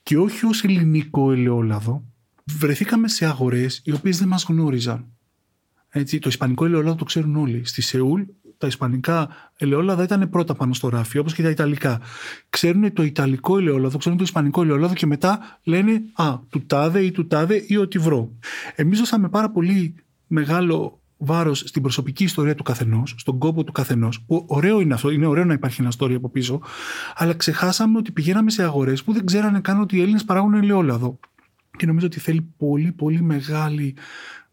και 0.03 0.17
όχι 0.17 0.45
ως 0.45 0.63
ελληνικό 0.63 1.31
ελαιόλαδο, 1.31 2.03
βρεθήκαμε 2.43 3.07
σε 3.07 3.25
αγορές 3.25 3.81
οι 3.83 3.91
οποίες 3.91 4.17
δεν 4.17 4.27
μας 4.27 4.45
γνώριζαν. 4.49 5.05
Έτσι, 5.89 6.19
το 6.19 6.29
ισπανικό 6.29 6.65
ελαιόλαδο 6.65 6.95
το 6.95 7.03
ξέρουν 7.03 7.35
όλοι. 7.35 7.65
Στη 7.65 7.81
Σεούλ 7.81 8.21
τα 8.57 8.67
ισπανικά 8.67 9.29
ελαιόλαδα 9.57 10.03
ήταν 10.03 10.29
πρώτα 10.29 10.55
πάνω 10.55 10.73
στο 10.73 10.89
ράφι, 10.89 11.17
όπως 11.17 11.33
και 11.33 11.43
τα 11.43 11.49
ιταλικά. 11.49 12.01
Ξέρουν 12.49 12.93
το 12.93 13.03
ιταλικό 13.03 13.57
ελαιόλαδο, 13.57 13.97
ξέρουν 13.97 14.17
το 14.17 14.23
ισπανικό 14.23 14.61
ελαιόλαδο 14.61 14.93
και 14.93 15.05
μετά 15.05 15.59
λένε 15.63 16.01
Α, 16.13 16.39
του 16.49 16.65
τάδε 16.65 17.01
ή 17.01 17.11
του 17.11 17.27
τάδε 17.27 17.63
ή 17.67 17.77
ότι 17.77 17.97
βρω. 17.97 18.31
Εμείς 18.75 18.99
δώσαμε 18.99 19.29
πάρα 19.29 19.49
πολύ 19.49 19.95
μεγάλο 20.27 20.98
βάρος 21.19 21.59
στην 21.65 21.81
προσωπική 21.81 22.23
ιστορία 22.23 22.55
του 22.55 22.63
καθενός, 22.63 23.15
στον 23.17 23.37
κόπο 23.37 23.63
του 23.63 23.71
καθενός, 23.71 24.21
που 24.21 24.45
ωραίο 24.47 24.79
είναι 24.79 24.93
αυτό, 24.93 25.09
είναι 25.09 25.25
ωραίο 25.25 25.45
να 25.45 25.53
υπάρχει 25.53 25.81
ένα 25.81 25.91
story 25.97 26.13
από 26.13 26.29
πίσω, 26.29 26.61
αλλά 27.15 27.33
ξεχάσαμε 27.33 27.97
ότι 27.97 28.11
πηγαίναμε 28.11 28.51
σε 28.51 28.63
αγορές 28.63 29.03
που 29.03 29.13
δεν 29.13 29.25
ξέρανε 29.25 29.59
καν 29.59 29.81
ότι 29.81 29.97
οι 29.97 30.01
Έλληνες 30.01 30.25
παράγουν 30.25 30.53
ελαιόλαδο. 30.53 31.19
Και 31.77 31.85
νομίζω 31.85 32.05
ότι 32.05 32.19
θέλει 32.19 32.53
πολύ, 32.57 32.91
πολύ 32.91 33.21
μεγάλη 33.21 33.95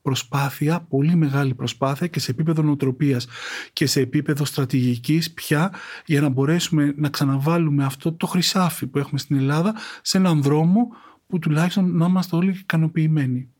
προσπάθεια, 0.02 0.80
πολύ 0.80 1.14
μεγάλη 1.14 1.54
προσπάθεια 1.54 2.06
και 2.06 2.20
σε 2.20 2.30
επίπεδο 2.30 2.62
νοοτροπίας 2.62 3.26
και 3.72 3.86
σε 3.86 4.00
επίπεδο 4.00 4.44
στρατηγικής 4.44 5.32
πια 5.32 5.72
για 6.06 6.20
να 6.20 6.28
μπορέσουμε 6.28 6.94
να 6.96 7.08
ξαναβάλουμε 7.08 7.84
αυτό 7.84 8.12
το 8.12 8.26
χρυσάφι 8.26 8.86
που 8.86 8.98
έχουμε 8.98 9.18
στην 9.18 9.36
Ελλάδα 9.36 9.74
σε 10.02 10.18
έναν 10.18 10.42
δρόμο 10.42 10.88
που 11.26 11.38
τουλάχιστον 11.38 11.96
να 11.96 12.06
είμαστε 12.06 12.36
όλοι 12.36 12.50
ικανοποιημένοι. 12.50 13.50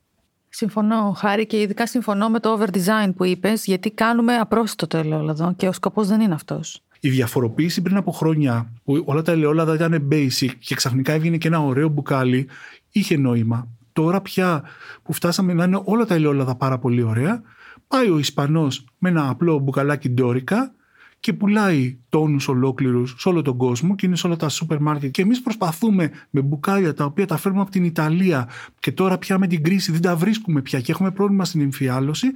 Συμφωνώ, 0.57 1.13
Χάρη, 1.17 1.47
και 1.47 1.61
ειδικά 1.61 1.87
συμφωνώ 1.87 2.29
με 2.29 2.41
το 2.41 2.59
over 2.59 2.77
design 2.77 3.13
που 3.17 3.25
είπες, 3.25 3.65
γιατί 3.65 3.91
κάνουμε 3.91 4.37
απρόσιτο 4.37 4.87
το 4.87 4.97
ελαιόλαδο 4.97 5.55
και 5.57 5.69
ο 5.69 5.73
σκοπός 5.73 6.09
δεν 6.09 6.21
είναι 6.21 6.35
αυτός. 6.35 6.83
Η 7.01 7.09
διαφοροποίηση 7.11 7.83
πριν 7.83 7.97
από 7.97 8.13
χρόνια 8.13 8.73
που 8.85 9.03
όλα 9.07 9.23
τα 9.23 9.33
ελαιόλαδα 9.33 9.75
ήταν 9.75 10.09
basic 10.13 10.51
και 10.59 10.75
ξαφνικά 10.75 11.13
έβγαινε 11.13 11.37
και 11.37 11.49
ένα 11.49 11.61
ωραίο 11.61 11.89
μπουκάλι, 11.89 12.49
είχε 12.91 13.17
νόημα. 13.17 13.69
Τώρα 13.93 14.21
πια 14.21 14.63
που 15.03 15.13
φτάσαμε 15.13 15.53
να 15.53 15.65
είναι 15.65 15.81
όλα 15.85 16.05
τα 16.05 16.15
ελαιόλαδα 16.15 16.55
πάρα 16.55 16.79
πολύ 16.79 17.03
ωραία, 17.03 17.43
πάει 17.89 18.11
ο 18.11 18.19
Ισπανός 18.19 18.85
με 18.99 19.09
ένα 19.09 19.29
απλό 19.29 19.59
μπουκαλάκι 19.59 20.09
ντόρικα 20.09 20.75
και 21.21 21.33
πουλάει 21.33 21.99
τόνους 22.09 22.49
ολόκληρους 22.49 23.15
σε 23.19 23.29
όλο 23.29 23.43
τον 23.43 23.57
κόσμο 23.57 23.95
και 23.95 24.07
είναι 24.07 24.17
σε 24.17 24.27
όλα 24.27 24.37
τα 24.37 24.49
σούπερ 24.49 24.81
μάρκετ. 24.81 25.11
Και 25.11 25.23
εμείς 25.23 25.43
προσπαθούμε 25.43 26.11
με 26.31 26.41
μπουκάλια 26.41 26.95
τα 26.95 27.05
οποία 27.05 27.27
τα 27.27 27.37
φέρνουμε 27.37 27.63
από 27.63 27.71
την 27.71 27.85
Ιταλία 27.85 28.49
και 28.79 28.93
τώρα 28.93 29.19
πια 29.19 29.39
με 29.39 29.47
την 29.47 29.63
κρίση 29.63 29.93
δεν 29.93 30.01
τα 30.01 30.17
βρίσκουμε 30.17 30.63
πια 30.63 30.81
και 30.81 30.93
έχουμε 30.93 31.11
πρόβλημα 31.11 31.45
στην 31.45 31.61
εμφιάλωση 31.61 32.27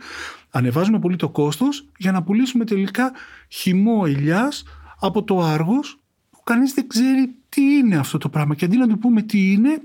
ανεβάζουμε 0.50 0.98
πολύ 0.98 1.16
το 1.16 1.28
κόστος 1.28 1.88
για 1.96 2.12
να 2.12 2.22
πουλήσουμε 2.22 2.64
τελικά 2.64 3.12
χυμό 3.48 4.02
ελιάς 4.06 4.64
από 5.00 5.24
το 5.24 5.42
Άργος 5.42 6.00
που 6.30 6.40
κανείς 6.44 6.74
δεν 6.74 6.88
ξέρει 6.88 7.34
τι 7.48 7.62
είναι 7.62 7.96
αυτό 7.96 8.18
το 8.18 8.28
πράγμα. 8.28 8.54
Και 8.54 8.64
αντί 8.64 8.76
να 8.76 8.88
του 8.88 8.98
πούμε 8.98 9.22
τι 9.22 9.52
είναι 9.52 9.82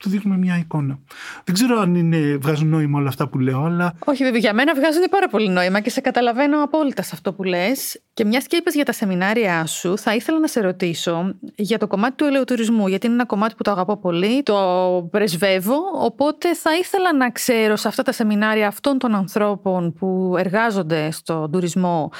του 0.00 0.08
δείχνουμε 0.08 0.38
μια 0.38 0.58
εικόνα. 0.58 0.98
Δεν 1.44 1.54
ξέρω 1.54 1.80
αν 1.80 1.94
είναι, 1.94 2.36
βγάζουν 2.36 2.68
νόημα 2.68 2.98
όλα 2.98 3.08
αυτά 3.08 3.28
που 3.28 3.38
λέω, 3.38 3.64
αλλά. 3.64 3.94
Όχι, 4.04 4.24
βέβαια, 4.24 4.38
για 4.38 4.52
μένα 4.52 4.74
βγάζουν 4.74 5.02
πάρα 5.10 5.28
πολύ 5.28 5.48
νόημα 5.48 5.80
και 5.80 5.90
σε 5.90 6.00
καταλαβαίνω 6.00 6.62
απόλυτα 6.62 7.02
σε 7.02 7.10
αυτό 7.12 7.32
που 7.32 7.42
λες. 7.42 8.02
Και 8.14 8.24
μιας 8.24 8.46
και 8.46 8.56
είπες 8.56 8.74
για 8.74 8.84
τα 8.84 8.92
σεμινάρια 8.92 9.66
σου, 9.66 9.98
θα 9.98 10.14
ήθελα 10.14 10.38
να 10.38 10.46
σε 10.46 10.60
ρωτήσω 10.60 11.34
για 11.56 11.78
το 11.78 11.86
κομμάτι 11.86 12.14
του 12.14 12.24
ελαιοτουρισμού, 12.24 12.86
γιατί 12.88 13.06
είναι 13.06 13.14
ένα 13.14 13.26
κομμάτι 13.26 13.54
που 13.54 13.62
το 13.62 13.70
αγαπώ 13.70 13.96
πολύ, 13.96 14.42
το 14.42 15.08
πρεσβεύω. 15.10 15.78
Οπότε 15.94 16.54
θα 16.54 16.76
ήθελα 16.76 17.14
να 17.14 17.30
ξέρω 17.30 17.76
σε 17.76 17.88
αυτά 17.88 18.02
τα 18.02 18.12
σεμινάρια 18.12 18.66
αυτών 18.66 18.98
των 18.98 19.14
ανθρώπων 19.14 19.92
που 19.92 20.34
εργάζονται 20.38 21.10
στον 21.10 21.50
τουρισμό, 21.50 22.10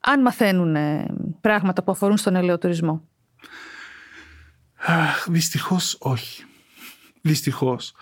αν 0.00 0.20
μαθαίνουν 0.20 0.76
πράγματα 1.40 1.82
που 1.82 1.90
αφορούν 1.90 2.16
στον 2.16 2.36
ελαιοτουρισμό. 2.36 3.02
Δυστυχώς 5.26 5.96
όχι. 6.00 6.44
Δυστυχώς. 7.22 7.92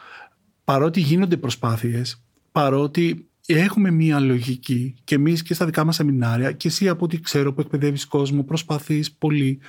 Παρότι 0.65 1.01
γίνονται 1.01 1.37
προσπάθειες, 1.37 2.23
παρότι 2.53 3.29
έχουμε 3.47 3.91
μία 3.91 4.21
λογική 4.21 4.95
και 5.05 5.15
εμείς 5.15 5.43
και 5.43 5.55
στα 5.55 5.67
δικά 5.67 5.85
μας 5.85 5.95
σεμινάρια 5.95 6.53
και 6.53 6.69
εσύ 6.69 6.89
από 6.89 7.05
ό,τι 7.05 7.21
ξέρω 7.21 7.53
που 7.53 7.61
εκπαιδεύεις 7.61 8.07
κόσμο, 8.07 8.45
προσπαθείς 8.45 9.13
πολύ. 9.13 9.61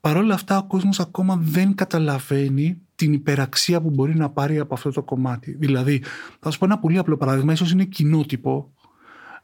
Παρόλα 0.00 0.34
αυτά 0.34 0.58
ο 0.58 0.66
κόσμος 0.66 1.00
ακόμα 1.00 1.36
δεν 1.36 1.74
καταλαβαίνει 1.74 2.80
την 2.94 3.12
υπεραξία 3.12 3.80
που 3.80 3.90
μπορεί 3.90 4.16
να 4.16 4.30
πάρει 4.30 4.58
από 4.58 4.74
αυτό 4.74 4.90
το 4.90 5.02
κομμάτι. 5.02 5.56
Δηλαδή, 5.58 6.02
θα 6.40 6.50
σου 6.50 6.58
πω 6.58 6.64
ένα 6.64 6.78
πολύ 6.78 6.98
απλό 6.98 7.16
παράδειγμα, 7.16 7.52
ίσως 7.52 7.70
είναι 7.72 7.84
κοινότυπο, 7.84 8.72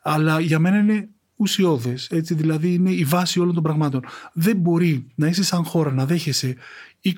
αλλά 0.03 0.41
για 0.41 0.59
μένα 0.59 0.79
είναι 0.79 1.09
ουσιώδες. 1.37 2.09
Έτσι, 2.11 2.35
δηλαδή 2.35 2.75
είναι 2.75 2.91
η 2.91 3.05
βάση 3.05 3.41
όλων 3.41 3.55
των 3.55 3.63
πραγμάτων. 3.63 4.05
Δεν 4.33 4.57
μπορεί 4.57 5.07
να 5.15 5.27
είσαι 5.27 5.45
σαν 5.45 5.65
χώρα 5.65 5.93
να 5.93 6.07
δέχεσαι 6.07 6.57
20 7.03 7.11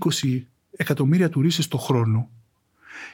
εκατομμύρια 0.76 1.28
τουρίστες 1.28 1.68
το 1.68 1.78
χρόνο 1.78 2.30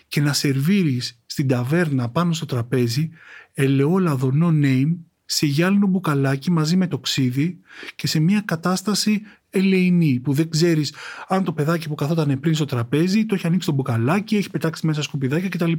και 0.09 0.21
να 0.21 0.33
σερβίρεις 0.33 1.21
στην 1.27 1.49
ταβέρνα 1.49 2.09
πάνω 2.09 2.33
στο 2.33 2.47
τραπέζι 2.47 3.11
ελαιόλαδο 3.53 4.33
no 4.43 4.65
name 4.65 4.97
σε 5.25 5.47
γυάλινο 5.47 5.87
μπουκαλάκι 5.87 6.51
μαζί 6.51 6.77
με 6.77 6.87
το 6.87 6.99
ξύδι 6.99 7.59
και 7.95 8.07
σε 8.07 8.21
μια 8.21 8.43
κατάσταση 8.45 9.23
ελεηνή 9.51 10.21
που 10.21 10.33
δεν 10.33 10.51
ξέρεις 10.51 10.95
αν 11.29 11.45
το 11.45 11.53
παιδάκι 11.53 11.89
που 11.89 11.95
καθόταν 11.95 12.41
πριν 12.41 12.55
στο 12.55 12.65
τραπέζι 12.65 13.27
το 13.27 13.35
έχει 13.35 13.47
ανοίξει 13.47 13.67
το 13.67 13.75
μπουκαλάκι, 13.75 14.37
έχει 14.37 14.51
πετάξει 14.51 14.87
μέσα 14.87 15.03
σκουπιδάκια 15.03 15.49
κτλ. 15.49 15.73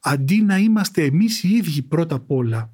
Αντί 0.00 0.42
να 0.42 0.58
είμαστε 0.58 1.04
εμείς 1.04 1.42
οι 1.42 1.48
ίδιοι 1.48 1.82
πρώτα 1.82 2.14
απ' 2.14 2.30
όλα 2.30 2.72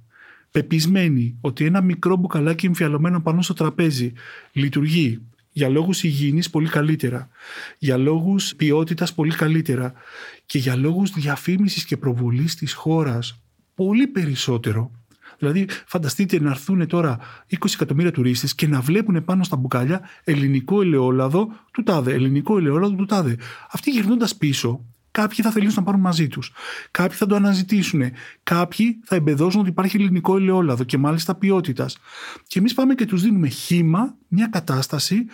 πεπισμένοι 0.51 1.37
ότι 1.41 1.65
ένα 1.65 1.81
μικρό 1.81 2.17
μπουκαλάκι 2.17 2.67
εμφιαλωμένο 2.67 3.21
πάνω 3.21 3.43
στο 3.43 3.55
τραπέζι 3.55 4.13
λειτουργεί 4.53 5.23
για 5.57 5.69
λόγους 5.69 6.03
υγιεινής 6.03 6.51
πολύ 6.51 6.69
καλύτερα, 6.69 7.29
για 7.79 7.97
λόγους 7.97 8.55
ποιότητας 8.55 9.15
πολύ 9.15 9.35
καλύτερα 9.35 9.93
και 10.47 10.59
για 10.59 10.77
λόγους 10.77 11.11
διαφήμισης 11.11 11.85
και 11.85 11.97
προβολής 11.97 12.55
της 12.55 12.73
χώρας 12.73 13.41
πολύ 13.75 14.07
περισσότερο. 14.07 14.91
Δηλαδή 15.39 15.69
φανταστείτε 15.87 16.41
να 16.41 16.51
έρθουν 16.51 16.87
τώρα 16.87 17.19
20 17.51 17.57
εκατομμύρια 17.75 18.13
τουρίστες 18.13 18.55
και 18.55 18.67
να 18.67 18.81
βλέπουν 18.81 19.25
πάνω 19.25 19.45
στα 19.45 19.57
μπουκάλια 19.57 20.01
ελληνικό 20.25 20.81
ελαιόλαδο 20.81 21.49
του 21.73 21.83
τάδε, 21.83 22.13
ελληνικό 22.13 22.59
ελαιόλαδο 22.59 22.95
του 22.95 23.05
τάδε. 23.05 23.37
Αυτοί 23.71 23.91
γυρνώντας 23.91 24.37
πίσω 24.37 24.85
Κάποιοι 25.15 25.45
θα 25.45 25.51
θελήσουν 25.51 25.77
να 25.79 25.83
πάρουν 25.83 26.01
μαζί 26.01 26.29
τους. 26.29 26.53
Κάποιοι 26.91 27.17
θα 27.17 27.27
το 27.27 27.35
αναζητήσουν. 27.35 28.03
Κάποιοι 28.43 29.01
θα 29.05 29.17
εμπεδώσουν 29.17 29.61
ότι 29.61 29.69
υπάρχει 29.69 29.97
ελληνικό 29.97 30.37
ελαιόλαδο 30.37 30.85
και 30.85 30.99
μάλιστα 30.99 31.35
ποιότητας. 31.35 31.99
Και 32.47 32.59
εμείς 32.59 32.75
πάμε 32.75 32.95
και 32.95 33.07
τους 33.07 33.23
δίνουμε 33.23 33.49
χήμα, 33.49 34.15
μια 34.29 34.47
κατάσταση 34.47 35.27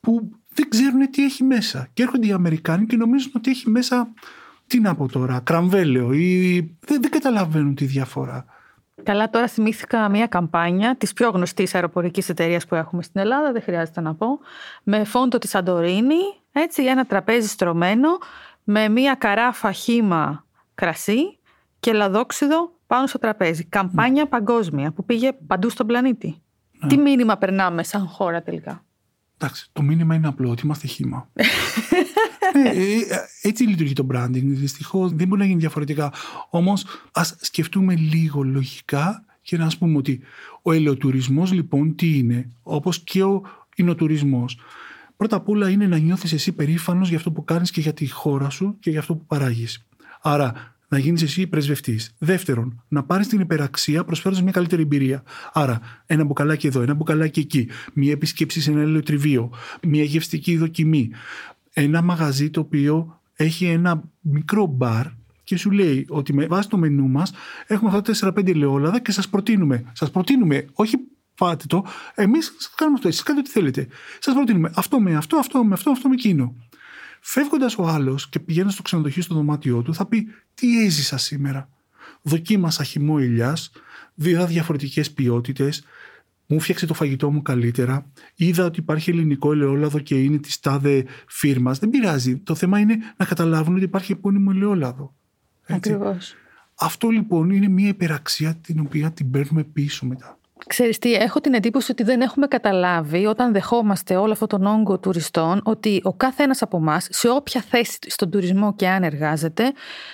που 0.00 0.30
δεν 0.54 0.68
ξέρουν 0.68 1.10
τι 1.10 1.24
έχει 1.24 1.44
μέσα. 1.44 1.88
Και 1.92 2.02
έρχονται 2.02 2.26
οι 2.26 2.32
Αμερικάνοι 2.32 2.86
και 2.86 2.96
νομίζουν 2.96 3.32
ότι 3.34 3.50
έχει 3.50 3.70
μέσα. 3.70 4.12
Τι 4.66 4.80
να 4.80 4.94
πω 4.94 5.08
τώρα, 5.08 5.40
κραμβέλαιο 5.40 6.12
ή. 6.12 6.58
Δεν, 6.80 7.00
δεν 7.00 7.10
καταλαβαίνουν 7.10 7.74
τη 7.74 7.84
διαφορά. 7.84 8.44
Καλά, 9.02 9.30
τώρα 9.30 9.48
θυμήθηκα 9.48 10.08
μια 10.08 10.26
καμπάνια 10.26 10.96
της 10.96 11.12
πιο 11.12 11.30
γνωστής 11.30 11.74
αεροπορικής 11.74 12.28
εταιρείας 12.28 12.66
που 12.66 12.74
έχουμε 12.74 13.02
στην 13.02 13.20
Ελλάδα, 13.20 13.52
δεν 13.52 13.62
χρειάζεται 13.62 14.00
να 14.00 14.14
πω, 14.14 14.38
με 14.82 15.04
φόντο 15.04 15.38
της 15.38 15.50
Σαντορίνη, 15.50 16.40
έτσι, 16.52 16.82
ένα 16.84 17.04
τραπέζι 17.04 17.48
στρωμένο 17.48 18.08
με 18.70 18.88
μία 18.88 19.14
καράφα 19.14 19.72
χύμα 19.72 20.46
κρασί 20.74 21.38
και 21.80 21.92
λαδόξιδο 21.92 22.72
πάνω 22.86 23.06
στο 23.06 23.18
τραπέζι. 23.18 23.64
Καμπάνια 23.64 24.26
παγκόσμια 24.26 24.92
που 24.92 25.04
πήγε 25.04 25.32
παντού 25.46 25.68
στον 25.70 25.86
πλανήτη. 25.86 26.42
Ναι. 26.80 26.88
Τι 26.88 26.96
μήνυμα 26.96 27.36
περνάμε 27.36 27.82
σαν 27.82 28.06
χώρα 28.06 28.42
τελικά; 28.42 28.84
Εντάξει, 29.38 29.68
το 29.72 29.82
μήνυμα 29.82 30.14
είναι 30.14 30.28
απλό, 30.28 30.50
ότι 30.50 30.62
είμαστε 30.64 30.86
χύμα. 30.86 31.28
ε, 32.64 32.68
ε, 32.68 33.04
έτσι 33.42 33.62
λειτουργεί 33.62 33.92
το 33.92 34.06
branding. 34.12 34.42
Δυστυχώς 34.44 35.12
δεν 35.12 35.28
μπορεί 35.28 35.40
να 35.40 35.46
γίνει 35.46 35.60
διαφορετικά. 35.60 36.12
Όμως, 36.50 36.84
ας 37.12 37.36
σκεφτούμε 37.40 37.94
λίγο 37.94 38.42
λογικά 38.42 39.24
και 39.42 39.56
να 39.56 39.70
πούμε 39.78 39.96
ότι 39.96 40.20
ο 40.62 40.72
ελαιοτουρισμός 40.72 41.52
λοιπόν 41.52 41.94
τι 41.94 42.18
είναι, 42.18 42.50
όπως 42.62 42.98
και 42.98 43.22
ο 43.22 43.42
εινοτουρισμό 43.76 44.44
πρώτα 45.20 45.36
απ' 45.36 45.48
όλα 45.48 45.70
είναι 45.70 45.86
να 45.86 45.96
νιώθεις 45.96 46.32
εσύ 46.32 46.52
περήφανος 46.52 47.08
για 47.08 47.16
αυτό 47.16 47.32
που 47.32 47.44
κάνεις 47.44 47.70
και 47.70 47.80
για 47.80 47.92
τη 47.92 48.10
χώρα 48.10 48.50
σου 48.50 48.76
και 48.80 48.90
για 48.90 48.98
αυτό 48.98 49.14
που 49.14 49.26
παράγεις. 49.26 49.86
Άρα, 50.22 50.52
να 50.88 50.98
γίνεις 50.98 51.22
εσύ 51.22 51.46
πρεσβευτής. 51.46 52.14
Δεύτερον, 52.18 52.82
να 52.88 53.02
πάρεις 53.02 53.28
την 53.28 53.40
υπεραξία 53.40 54.04
προσφέροντας 54.04 54.42
μια 54.42 54.52
καλύτερη 54.52 54.82
εμπειρία. 54.82 55.22
Άρα, 55.52 55.80
ένα 56.06 56.24
μπουκαλάκι 56.24 56.66
εδώ, 56.66 56.80
ένα 56.80 56.94
μπουκαλάκι 56.94 57.40
εκεί, 57.40 57.68
μια 57.92 58.12
επισκέψη 58.12 58.60
σε 58.60 58.70
ένα 58.70 58.80
ελαιοτριβείο, 58.80 59.52
μια 59.82 60.02
γευστική 60.02 60.56
δοκιμή. 60.56 61.10
Ένα 61.72 62.02
μαγαζί 62.02 62.50
το 62.50 62.60
οποίο 62.60 63.20
έχει 63.34 63.64
ένα 63.64 64.02
μικρό 64.20 64.66
μπαρ 64.66 65.06
και 65.44 65.56
σου 65.56 65.70
λέει 65.70 66.06
ότι 66.08 66.34
με 66.34 66.46
βάση 66.46 66.68
το 66.68 66.76
μενού 66.76 67.08
μας 67.08 67.32
έχουμε 67.66 67.90
αυτά 67.96 68.12
τα 68.12 68.32
4-5 68.32 68.48
ελαιόλαδα 68.48 69.00
και 69.00 69.12
σας 69.12 69.28
προτείνουμε. 69.28 69.84
Σας 69.92 70.10
προτείνουμε, 70.10 70.66
όχι 70.72 70.96
φάτε 71.40 71.64
το. 71.68 71.84
Εμείς 72.14 72.52
κάνουμε 72.74 72.96
αυτό. 72.96 73.08
Εσείς 73.08 73.22
κάνετε 73.22 73.48
ό,τι 73.48 73.58
θέλετε. 73.58 73.88
Σας 74.18 74.34
προτείνουμε 74.34 74.70
αυτό 74.74 75.00
με 75.00 75.14
αυτό, 75.16 75.36
αυτό 75.36 75.64
με 75.64 75.74
αυτό, 75.74 75.90
αυτό 75.90 76.08
με 76.08 76.14
εκείνο. 76.14 76.54
Φεύγοντας 77.20 77.78
ο 77.78 77.86
άλλος 77.86 78.28
και 78.28 78.38
πηγαίνοντας 78.38 78.74
στο 78.74 78.82
ξενοδοχείο 78.82 79.22
στο 79.22 79.34
δωμάτιό 79.34 79.82
του, 79.82 79.94
θα 79.94 80.06
πει 80.06 80.26
Τι 80.54 80.84
έζησα 80.84 81.18
σήμερα; 81.18 81.68
Δοκίμασα 82.22 82.84
χυμό 82.84 83.18
ηλιάς, 83.18 83.70
δύο 84.14 84.46
διαφορετικές 84.46 85.10
ποιότητες, 85.10 85.84
μου 86.46 86.60
φτιάξε 86.60 86.86
το 86.86 86.94
φαγητό 86.94 87.30
μου 87.30 87.42
καλύτερα, 87.42 88.06
είδα 88.34 88.64
ότι 88.64 88.80
υπάρχει 88.80 89.10
ελληνικό 89.10 89.52
ελαιόλαδο 89.52 89.98
και 89.98 90.22
είναι 90.22 90.38
της 90.38 90.60
τάδε 90.60 91.04
φίρμας. 91.26 91.78
Δεν 91.78 91.90
πειράζει. 91.90 92.36
Το 92.36 92.54
θέμα 92.54 92.78
είναι 92.78 92.96
να 93.16 93.24
καταλάβουν 93.24 93.74
ότι 93.74 93.84
υπάρχει 93.84 94.12
επώνυμο 94.12 94.50
ελαιόλαδο. 94.54 95.14
Ακριβώς. 95.66 96.34
Αυτό 96.74 97.08
λοιπόν 97.08 97.50
είναι 97.50 97.68
μια 97.68 97.88
υπεραξία 97.88 98.54
την 98.54 98.80
οποία 98.80 99.10
την 99.12 99.30
παίρνουμε 99.30 99.64
πίσω 99.64 100.06
μετά. 100.06 100.39
Ξέρεις 100.66 100.98
τι, 100.98 101.14
έχω 101.14 101.40
την 101.40 101.54
εντύπωση 101.54 101.90
ότι 101.90 102.02
δεν 102.02 102.20
έχουμε 102.20 102.46
καταλάβει 102.46 103.26
όταν 103.26 103.52
δεχόμαστε 103.52 104.16
όλο 104.16 104.32
αυτόν 104.32 104.48
τον 104.48 104.66
όγκο 104.66 104.98
τουριστών 104.98 105.60
ότι 105.64 106.00
ο 106.04 106.12
κάθε 106.12 106.42
ένας 106.42 106.62
από 106.62 106.76
εμάς, 106.76 107.06
σε 107.10 107.28
όποια 107.28 107.60
θέση 107.60 107.98
στον 108.06 108.30
τουρισμό 108.30 108.74
και 108.74 108.88
αν 108.88 109.02
εργάζεται, 109.02 109.72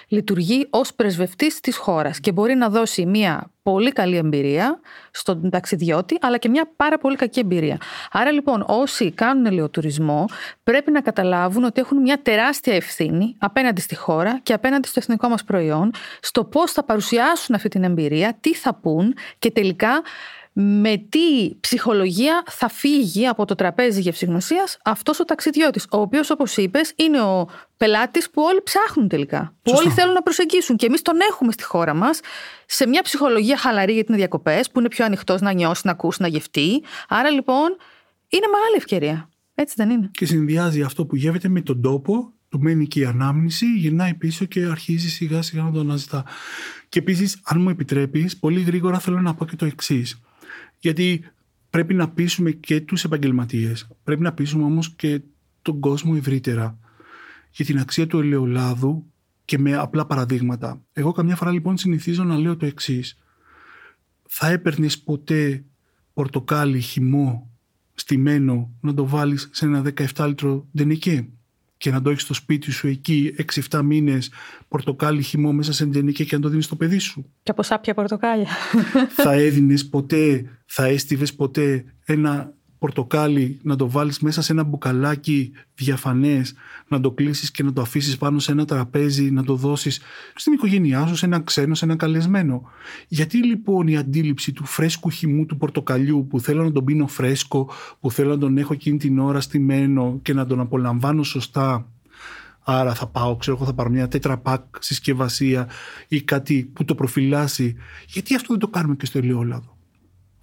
λειτουργεί 0.09 0.67
ως 0.71 0.95
πρεσβευτής 0.95 1.61
της 1.61 1.77
χώρας 1.77 2.21
και 2.21 2.33
μπορεί 2.33 2.55
να 2.55 2.69
δώσει 2.69 3.07
μια 3.07 3.51
πολύ 3.73 3.93
καλή 3.93 4.17
εμπειρία 4.17 4.81
στον 5.11 5.51
ταξιδιώτη, 5.51 6.19
αλλά 6.21 6.39
και 6.39 6.49
μια 6.49 6.69
πάρα 6.77 6.99
πολύ 6.99 7.17
κακή 7.17 7.41
εμπειρία. 7.41 7.79
Άρα 8.13 8.31
λοιπόν, 8.31 8.65
όσοι 8.69 9.11
κάνουν 9.11 9.47
ελαιοτουρισμό, 9.47 10.25
πρέπει 10.65 10.91
να 10.91 11.01
καταλάβουν 11.01 11.65
ότι 11.65 11.81
έχουν 11.81 12.01
μια 12.01 12.23
τεράστια 12.23 12.75
ευθύνη 12.75 13.37
απέναντι 13.39 13.81
στη 13.81 13.97
χώρα 13.97 14.41
και 14.43 14.53
απέναντι 14.53 14.89
στο 14.89 15.01
εθνικό 15.03 15.29
μας 15.29 15.45
προϊόν, 15.45 15.91
στο 16.21 16.45
πώς 16.45 16.73
θα 16.73 16.85
παρουσιάσουν 16.85 17.55
αυτή 17.55 17.69
την 17.69 17.85
εμπειρία, 17.85 18.37
τι 18.41 18.55
θα 18.55 18.75
πούν 18.75 19.15
και 19.39 19.51
τελικά 19.51 20.03
με 20.59 20.97
τι 21.09 21.55
ψυχολογία 21.61 22.43
θα 22.47 22.69
φύγει 22.69 23.27
από 23.27 23.45
το 23.45 23.55
τραπέζι 23.55 24.01
γευσηγνωσία 24.01 24.65
αυτός 24.85 25.21
ο 25.21 25.25
ταξιδιώτης, 25.25 25.87
ο 25.91 26.01
οποίος, 26.01 26.31
όπως 26.31 26.57
είπες, 26.57 26.93
είναι 26.97 27.21
ο 27.21 27.49
πελάτης 27.77 28.31
που 28.31 28.43
όλοι 28.43 28.63
ψάχνουν 28.63 29.09
τελικά. 29.09 29.55
Που 29.63 29.73
όλοι 29.77 29.91
θέλουν 29.91 30.13
να 30.13 30.23
προσεγγίσουν. 30.23 30.77
Και 30.77 30.87
εμείς 30.87 31.03
τον 31.03 31.15
έχουμε 31.31 31.53
στη 31.53 31.63
χώρα 31.63 31.95
μας 31.95 32.21
σε 32.67 32.87
μια 32.87 33.03
ψυχολογία 33.03 33.57
χαλαρή 33.57 33.93
για 33.93 34.05
την 34.05 34.15
διακοπές, 34.15 34.71
που 34.71 34.79
είναι 34.79 34.89
πιο 34.89 35.05
ανοιχτός 35.05 35.41
να 35.41 35.53
νιώσει, 35.53 35.83
να 35.85 35.91
ακούσει, 35.91 36.23
να 36.23 36.29
γευτεί. 36.29 36.83
Άρα 37.09 37.31
λοιπόν 37.31 37.77
είναι 38.29 38.47
μεγάλη 38.47 38.77
ευκαιρία. 38.77 39.29
Έτσι 39.55 39.75
δεν 39.77 39.91
είναι; 39.91 40.11
Και 40.13 40.27
συνδυάζει 40.27 40.83
αυτό 40.83 41.07
που 41.07 41.17
γεύεται 41.17 41.49
με 41.49 41.61
τον 41.61 41.81
τόπο, 41.81 42.33
του 42.49 42.61
μένει 42.61 42.87
και 42.87 43.01
η 43.01 43.05
ανάμνηση, 43.05 43.67
γυρνάει 43.67 44.15
πίσω 44.15 44.45
και 44.45 44.65
αρχίζει 44.65 45.09
σιγά 45.09 45.43
σιγά 45.43 45.63
να 45.63 45.71
το 45.71 45.81
αναζητά. 45.81 46.25
Και 46.89 46.99
επίσης, 46.99 47.41
αν 47.45 47.61
μου 47.61 47.69
επιτρέπεις, 47.69 48.37
πολύ 48.37 48.61
γρήγορα 48.61 48.99
θέλω 48.99 49.21
να 49.21 49.35
πω 49.35 49.45
και 49.45 49.57
το 49.57 49.65
εξής. 49.65 50.21
Γιατί 50.79 51.25
πρέπει 51.71 51.95
να 51.95 52.09
πείσουμε 52.09 52.51
και 52.51 52.81
τους 52.81 53.05
επαγγελματίες, 53.05 53.89
πρέπει 54.05 54.23
να 54.23 54.33
πείσουμε 54.33 54.65
όμως 54.65 54.95
και 54.95 55.21
τον 55.63 55.81
κόσμο 55.81 56.15
ευρύτερα 56.17 56.79
για 57.51 57.65
την 57.65 57.79
αξία 57.79 58.07
του 58.07 58.19
ελαιολάδου 58.19 59.13
και 59.45 59.59
με 59.59 59.77
απλά 59.77 60.07
παραδείγματα. 60.07 60.83
Εγώ 60.93 61.13
καμιά 61.13 61.37
φορά 61.37 61.51
λοιπόν 61.51 61.77
συνηθίζω 61.77 62.25
να 62.25 62.39
λέω 62.39 62.57
το 62.57 62.67
εξής. 62.67 63.19
Θα 64.29 64.49
έπαιρνες 64.49 64.99
ποτέ 64.99 65.65
πορτοκάλι 66.13 66.81
χυμό 66.81 67.51
στημένο 67.95 68.71
να 68.81 68.95
το 68.95 69.07
βάλεις 69.07 69.49
σε 69.53 69.65
ένα 69.65 69.83
17 70.15 70.27
λίτρο 70.27 70.67
ντενικέ; 70.77 71.29
Και 71.77 71.91
να 71.91 72.03
το 72.03 72.11
έχεις 72.11 72.23
στο 72.23 72.35
σπίτι 72.35 72.71
σου 72.71 72.87
εκεί 72.87 73.35
6-7 73.71 73.81
μήνες 73.83 74.33
πορτοκάλι 74.69 75.23
χυμό 75.23 75.53
μέσα 75.53 75.73
σε 75.73 75.87
ντενικέ 75.87 76.25
και 76.25 76.37
να 76.37 76.43
το 76.43 76.49
δίνεις 76.49 76.65
στο 76.65 76.77
παιδί 76.77 76.99
σου. 76.99 77.33
Και 77.43 77.51
από 77.51 77.63
σάπια 77.63 77.95
πορτοκάλια. 77.95 78.49
θα 79.23 79.33
έδινες 79.33 79.89
ποτέ, 79.89 80.51
θα 80.67 80.85
έστειβες 80.85 81.35
ποτέ 81.35 81.85
ένα 82.05 82.56
πορτοκάλι 82.79 83.59
να 83.63 83.77
το 83.77 83.91
βάλεις 83.91 84.21
μέσα 84.21 84.43
σε 84.43 84.53
ένα 84.53 84.65
μπουκαλάκι 84.65 85.53
διαφανές, 85.75 86.55
να 86.89 87.01
το 87.01 87.11
κλείσεις 87.11 87.51
και 87.51 87.63
να 87.63 87.73
το 87.73 87.81
αφήσεις 87.81 88.17
πάνω 88.17 88.39
σε 88.39 88.53
ένα 88.53 88.65
τραπέζι, 88.65 89.31
να 89.31 89.45
το 89.45 89.55
δώσεις 89.55 90.01
στην 90.35 90.53
οικογένειά 90.53 91.07
σου, 91.07 91.17
σε 91.17 91.27
ένα 91.27 91.41
ξένο, 91.41 91.75
σε 91.75 91.85
ένα 91.85 91.97
καλεσμένο. 91.97 92.63
Γιατί 93.09 93.45
λοιπόν 93.45 93.87
η 93.87 93.97
αντίληψη 93.97 94.53
του 94.53 94.65
φρέσκου 94.65 95.11
χυμού 95.11 95.47
του 95.47 95.57
πορτοκαλιού 95.57 96.27
που 96.31 96.41
θέλω 96.41 96.65
να 96.65 96.73
τον 96.73 96.85
πίνω 96.85 97.07
φρέσκο, 97.07 97.71
που 98.01 98.11
θέλω 98.11 98.29
να 98.29 98.39
τον 98.39 98.59
έχω 98.59 98.73
εκείνη 98.73 98.97
την 98.97 99.19
ώρα 99.19 99.41
στημένο 99.41 100.19
και 100.23 100.33
να 100.33 100.47
τον 100.47 100.61
απολαμβάνω 100.61 101.23
σωστά 101.23 101.87
Άρα 102.69 102.95
θα 102.95 103.07
πάω, 103.07 103.37
ξέρω 103.37 103.57
εγώ, 103.57 103.67
θα 103.67 103.75
πάρω 103.75 103.91
μια 103.91 104.09
τέτρα 104.09 104.43
συσκευασία 104.79 105.69
ή 106.09 106.23
κάτι 106.23 106.71
που 106.73 106.85
το 106.85 106.95
προφυλάσει. 106.95 107.77
Γιατί 108.07 108.35
αυτό 108.35 108.47
δεν 108.49 108.59
το 108.59 108.69
κάνουμε 108.69 108.95
και 108.97 109.07
στο 109.07 109.19
ελαιόλαδο; 109.19 109.76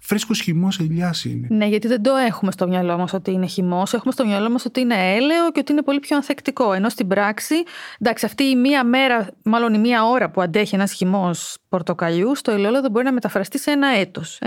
Φρέσκος 0.06 0.40
χυμός 0.40 0.78
ελιάς 0.78 1.24
είναι. 1.24 1.46
Ναι, 1.50 1.66
γιατί 1.66 1.88
δεν 1.88 2.02
το 2.02 2.14
έχουμε 2.14 2.52
στο 2.52 2.68
μυαλό 2.68 2.98
μας 2.98 3.12
ότι 3.12 3.30
είναι 3.30 3.46
χυμός. 3.46 3.92
Έχουμε 3.92 4.12
στο 4.12 4.26
μυαλό 4.26 4.50
μας 4.50 4.64
ότι 4.64 4.80
είναι 4.80 5.14
έλαιο 5.14 5.50
και 5.52 5.60
ότι 5.60 5.72
είναι 5.72 5.82
πολύ 5.82 6.00
πιο 6.00 6.16
ανθεκτικό. 6.16 6.72
Ενώ 6.72 6.88
στην 6.88 7.06
πράξη, 7.06 7.54
εντάξει, 7.98 8.26
αυτή 8.26 8.42
η 8.44 8.56
μία 8.56 8.84
μέρα, 8.84 9.28
μάλλον 9.42 9.74
η 9.74 9.78
μία 9.78 10.04
ώρα 10.04 10.30
που 10.30 10.40
αντέχει 10.40 10.74
ένας 10.74 10.92
χυμός 10.92 11.56
πορτοκαλιούς, 11.68 12.38
στο 12.38 12.50
ελαιόλαδο 12.50 12.88
μπορεί 12.88 13.04
να 13.04 13.12
μεταφραστεί 13.12 13.58
σε 13.58 13.70
ένα 13.70 13.88
έτος. 13.88 14.38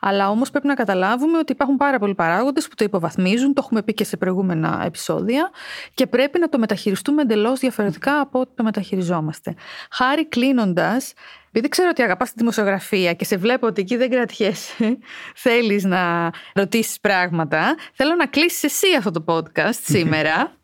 Αλλά 0.00 0.30
όμως 0.30 0.50
πρέπει 0.50 0.66
να 0.66 0.74
καταλάβουμε 0.74 1.38
ότι 1.38 1.52
υπάρχουν 1.52 1.76
πάρα 1.76 1.98
πολλοί 1.98 2.14
παράγοντες 2.14 2.68
που 2.68 2.74
το 2.74 2.84
υποβαθμίζουν. 2.84 3.54
Το 3.54 3.62
έχουμε 3.64 3.82
πει 3.82 3.94
και 3.94 4.04
σε 4.04 4.16
προηγούμενα 4.16 4.82
επεισόδια. 4.84 5.50
Και 5.94 6.06
πρέπει 6.06 6.38
να 6.38 6.48
το 6.48 6.58
μεταχειριστούμε 6.58 7.22
εντελώς 7.22 7.60
διαφορετικά 7.60 8.20
από 8.20 8.40
ό,τι 8.40 8.50
το 8.54 8.62
μεταχειριζόμαστε. 8.62 9.54
Χάρη 9.90 10.28
κλείνοντας, 10.28 11.12
επειδή 11.54 11.68
ξέρω 11.68 11.88
ότι 11.90 12.02
αγαπάς 12.02 12.28
τη 12.28 12.34
δημοσιογραφία 12.38 13.14
και 13.14 13.24
σε 13.24 13.36
βλέπω 13.36 13.66
ότι 13.66 13.80
εκεί 13.80 13.96
δεν 13.96 14.10
κρατιέσαι, 14.10 14.98
θέλεις 15.44 15.84
να 15.84 16.32
ρωτήσεις 16.54 17.00
πράγματα, 17.00 17.76
θέλω 17.92 18.14
να 18.14 18.26
κλείσεις 18.26 18.62
εσύ 18.62 18.86
αυτό 18.98 19.10
το 19.10 19.24
podcast 19.26 19.80
σήμερα 19.92 20.56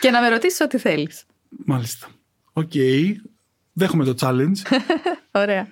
και 0.00 0.10
να 0.10 0.20
με 0.20 0.28
ρωτήσεις 0.28 0.60
ό,τι 0.60 0.78
θέλεις. 0.78 1.24
Μάλιστα. 1.48 2.06
Οκ. 2.52 2.70
Okay. 2.74 3.14
Δέχομαι 3.72 4.04
το 4.04 4.14
challenge. 4.20 4.78
Ωραία. 5.42 5.68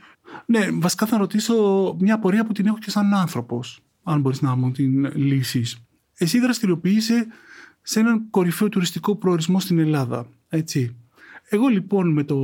Ναι, 0.46 0.70
βασικά 0.72 1.06
θα 1.06 1.16
ρωτήσω 1.16 1.54
μια 2.00 2.14
απορία 2.14 2.44
που 2.44 2.52
την 2.52 2.66
έχω 2.66 2.78
και 2.78 2.90
σαν 2.90 3.14
άνθρωπος, 3.14 3.80
αν 4.02 4.20
μπορείς 4.20 4.40
να 4.40 4.56
μου 4.56 4.70
την 4.70 5.16
λύσεις. 5.16 5.76
Εσύ 6.14 6.38
δραστηριοποιείσαι 6.38 7.26
σε 7.82 8.00
έναν 8.00 8.30
κορυφαίο 8.30 8.68
τουριστικό 8.68 9.16
προορισμό 9.16 9.60
στην 9.60 9.78
Ελλάδα, 9.78 10.26
έτσι. 10.48 10.96
Εγώ 11.48 11.66
λοιπόν 11.66 12.12
με 12.12 12.24
το 12.24 12.36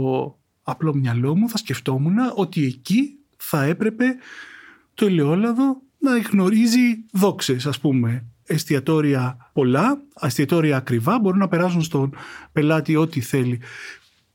απλό 0.71 0.95
μυαλό 0.95 1.37
μου 1.37 1.49
θα 1.49 1.57
σκεφτόμουν 1.57 2.15
ότι 2.35 2.65
εκεί 2.65 3.19
θα 3.37 3.65
έπρεπε 3.65 4.05
το 4.95 5.07
ελαιόλαδο 5.07 5.83
να 5.99 6.19
γνωρίζει 6.19 7.05
δόξες 7.13 7.67
ας 7.67 7.81
πούμε 7.81 8.25
εστιατόρια 8.49 9.51
πολλά, 9.53 10.03
εστιατόρια 10.21 10.77
ακριβά 10.77 11.19
μπορούν 11.19 11.39
να 11.39 11.49
περάσουν 11.49 11.83
στον 11.83 12.15
πελάτη 12.53 12.97
ό,τι 12.97 13.21
θέλει. 13.21 13.61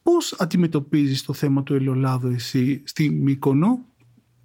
Πώς 0.03 0.33
αντιμετωπίζεις 0.33 1.23
το 1.23 1.33
θέμα 1.33 1.63
του 1.63 1.73
ελαιολάδου 1.73 2.27
εσύ 2.27 2.81
στη 2.85 3.09
Μύκονο; 3.09 3.85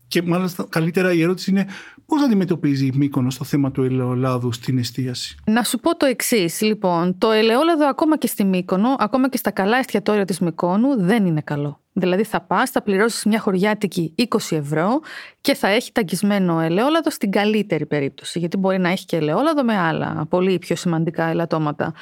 Και 0.08 0.22
μάλιστα 0.22 0.66
καλύτερα 0.68 1.12
η 1.12 1.22
ερώτηση 1.22 1.50
είναι 1.50 1.66
πώς 2.06 2.22
αντιμετωπίζει 2.22 2.86
η 2.86 2.92
Μύκονος 2.94 3.38
το 3.38 3.44
θέμα 3.44 3.70
του 3.70 3.82
ελαιολάδου 3.82 4.52
στην 4.52 4.78
εστίαση; 4.78 5.36
Να 5.44 5.62
σου 5.62 5.78
πω 5.78 5.96
το 5.96 6.06
εξής. 6.06 6.60
Λοιπόν, 6.60 7.18
το 7.18 7.30
ελαιόλαδο 7.30 7.86
ακόμα 7.88 8.18
και 8.18 8.26
στη 8.26 8.44
Μύκονο, 8.44 8.96
ακόμα 8.98 9.28
και 9.28 9.36
στα 9.36 9.50
καλά 9.50 9.76
εστιατόρια 9.76 10.24
της 10.24 10.38
Μύκονου 10.38 11.02
δεν 11.02 11.26
είναι 11.26 11.40
καλό. 11.40 11.80
Δηλαδή 11.92 12.24
θα 12.24 12.40
πας, 12.40 12.70
θα 12.70 12.82
πληρώσεις 12.82 13.24
μια 13.24 13.40
χωριάτικη 13.40 14.14
20 14.16 14.26
ευρώ 14.50 15.00
και 15.40 15.54
θα 15.54 15.68
έχει 15.68 15.92
ταγκισμένο 15.92 16.60
ελαιόλαδο 16.60 17.10
στην 17.10 17.30
καλύτερη 17.30 17.86
περίπτωση. 17.86 18.38
Γιατί 18.38 18.56
μπορεί 18.56 18.78
να 18.78 18.88
έχει 18.88 19.04
και 19.04 19.16
ελαιόλαδο 19.16 19.64
με 19.64 19.78
άλλα 19.78 20.26
πολύ 20.28 20.58
πιο 20.58 20.76
σημαντικά 20.76 21.24
ελαττώματα. 21.24 21.94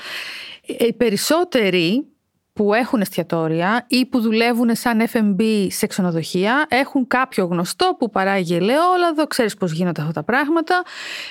Ε, 0.67 0.87
οι 0.87 0.93
περισσότεροι 0.93 2.07
που 2.57 2.75
έχουν 2.75 3.01
εστιατόρια 3.01 3.85
ή 3.89 4.07
που 4.07 4.21
δουλεύουν 4.21 4.71
σαν 4.73 5.09
F&B 5.13 5.67
σε 5.71 5.87
ξενοδοχεία 5.87 6.67
έχουν 6.69 7.07
κάποιο 7.07 7.45
γνωστό 7.45 7.97
που 7.99 8.11
παράγει 8.11 8.55
ελαιόλαδο, 8.55 9.27
ξέρεις 9.27 9.55
πώς 9.55 9.73
γίνονται 9.73 10.01
αυτά 10.01 10.13
τα 10.13 10.23
πράγματα. 10.23 10.83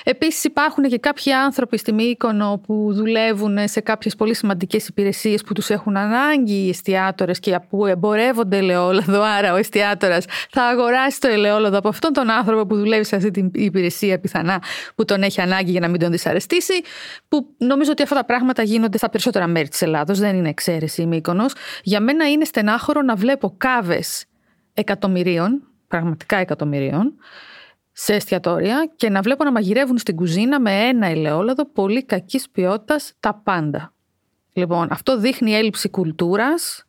Επίσης 0.04 0.44
υπάρχουν 0.44 0.84
και 0.84 0.98
κάποιοι 0.98 1.32
άνθρωποι 1.32 1.78
στη 1.78 1.92
Μύκονο 1.92 2.60
που 2.66 2.88
δουλεύουν 2.92 3.58
σε 3.64 3.80
κάποιες 3.80 4.16
πολύ 4.16 4.34
σημαντικές 4.34 4.88
υπηρεσίες 4.88 5.42
που 5.42 5.52
τους 5.52 5.70
έχουν 5.70 5.96
ανάγκη 5.96 6.54
οι 6.54 6.68
εστιατόρες 6.68 7.38
και 7.40 7.58
που 7.68 7.86
εμπορεύονται 7.86 8.56
ελαιόλαδο, 8.56 9.22
άρα 9.22 9.52
ο 9.52 9.56
εστιατόρας 9.56 10.24
θα 10.50 10.62
αγοράσει 10.62 11.20
το 11.20 11.28
ελαιόλαδο 11.28 11.78
από 11.78 11.88
αυτόν 11.88 12.12
τον 12.12 12.30
άνθρωπο 12.30 12.66
που 12.66 12.76
δουλεύει 12.76 13.04
σε 13.04 13.16
αυτή 13.16 13.30
την 13.30 13.50
υπηρεσία 13.54 14.20
πιθανά 14.20 14.62
που 14.94 15.04
τον 15.04 15.22
έχει 15.22 15.40
ανάγκη 15.40 15.70
για 15.70 15.80
να 15.80 15.88
μην 15.88 16.00
τον 16.00 16.10
δυσαρεστήσει, 16.10 16.82
που 17.28 17.46
νομίζω 17.58 17.90
ότι 17.90 18.02
αυτά 18.02 18.14
τα 18.14 18.24
πράγματα 18.24 18.62
γίνονται 18.62 18.98
στα 18.98 19.10
περισσότερα 19.10 19.46
μέρη 19.46 19.68
της 19.68 19.82
Ελλάδος, 19.82 20.18
δεν 20.18 20.36
είναι 20.36 20.48
εξαίρεση 20.48 21.06
για 21.82 22.00
μένα 22.00 22.30
είναι 22.30 22.44
στενάχωρο 22.44 23.02
να 23.02 23.14
βλέπω 23.14 23.54
κάβες 23.56 24.24
εκατομμυρίων, 24.74 25.62
πραγματικά 25.88 26.36
εκατομμυρίων, 26.36 27.14
σε 27.92 28.14
εστιατόρια 28.14 28.90
και 28.96 29.10
να 29.10 29.20
βλέπω 29.20 29.44
να 29.44 29.52
μαγειρεύουν 29.52 29.98
στην 29.98 30.16
κουζίνα 30.16 30.60
με 30.60 30.72
ένα 30.72 31.06
ελαιόλαδο 31.06 31.64
πολύ 31.64 32.04
κακής 32.04 32.50
ποιότητας 32.50 33.12
τα 33.20 33.34
πάντα. 33.44 33.92
Λοιπόν, 34.52 34.88
αυτό 34.90 35.18
δείχνει 35.18 35.54
έλλειψη 35.54 35.88
κουλτούρας, 35.88 36.85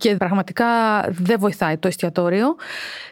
και 0.00 0.16
πραγματικά 0.16 0.66
δεν 1.08 1.38
βοηθάει 1.38 1.76
το 1.76 1.88
εστιατόριο. 1.88 2.56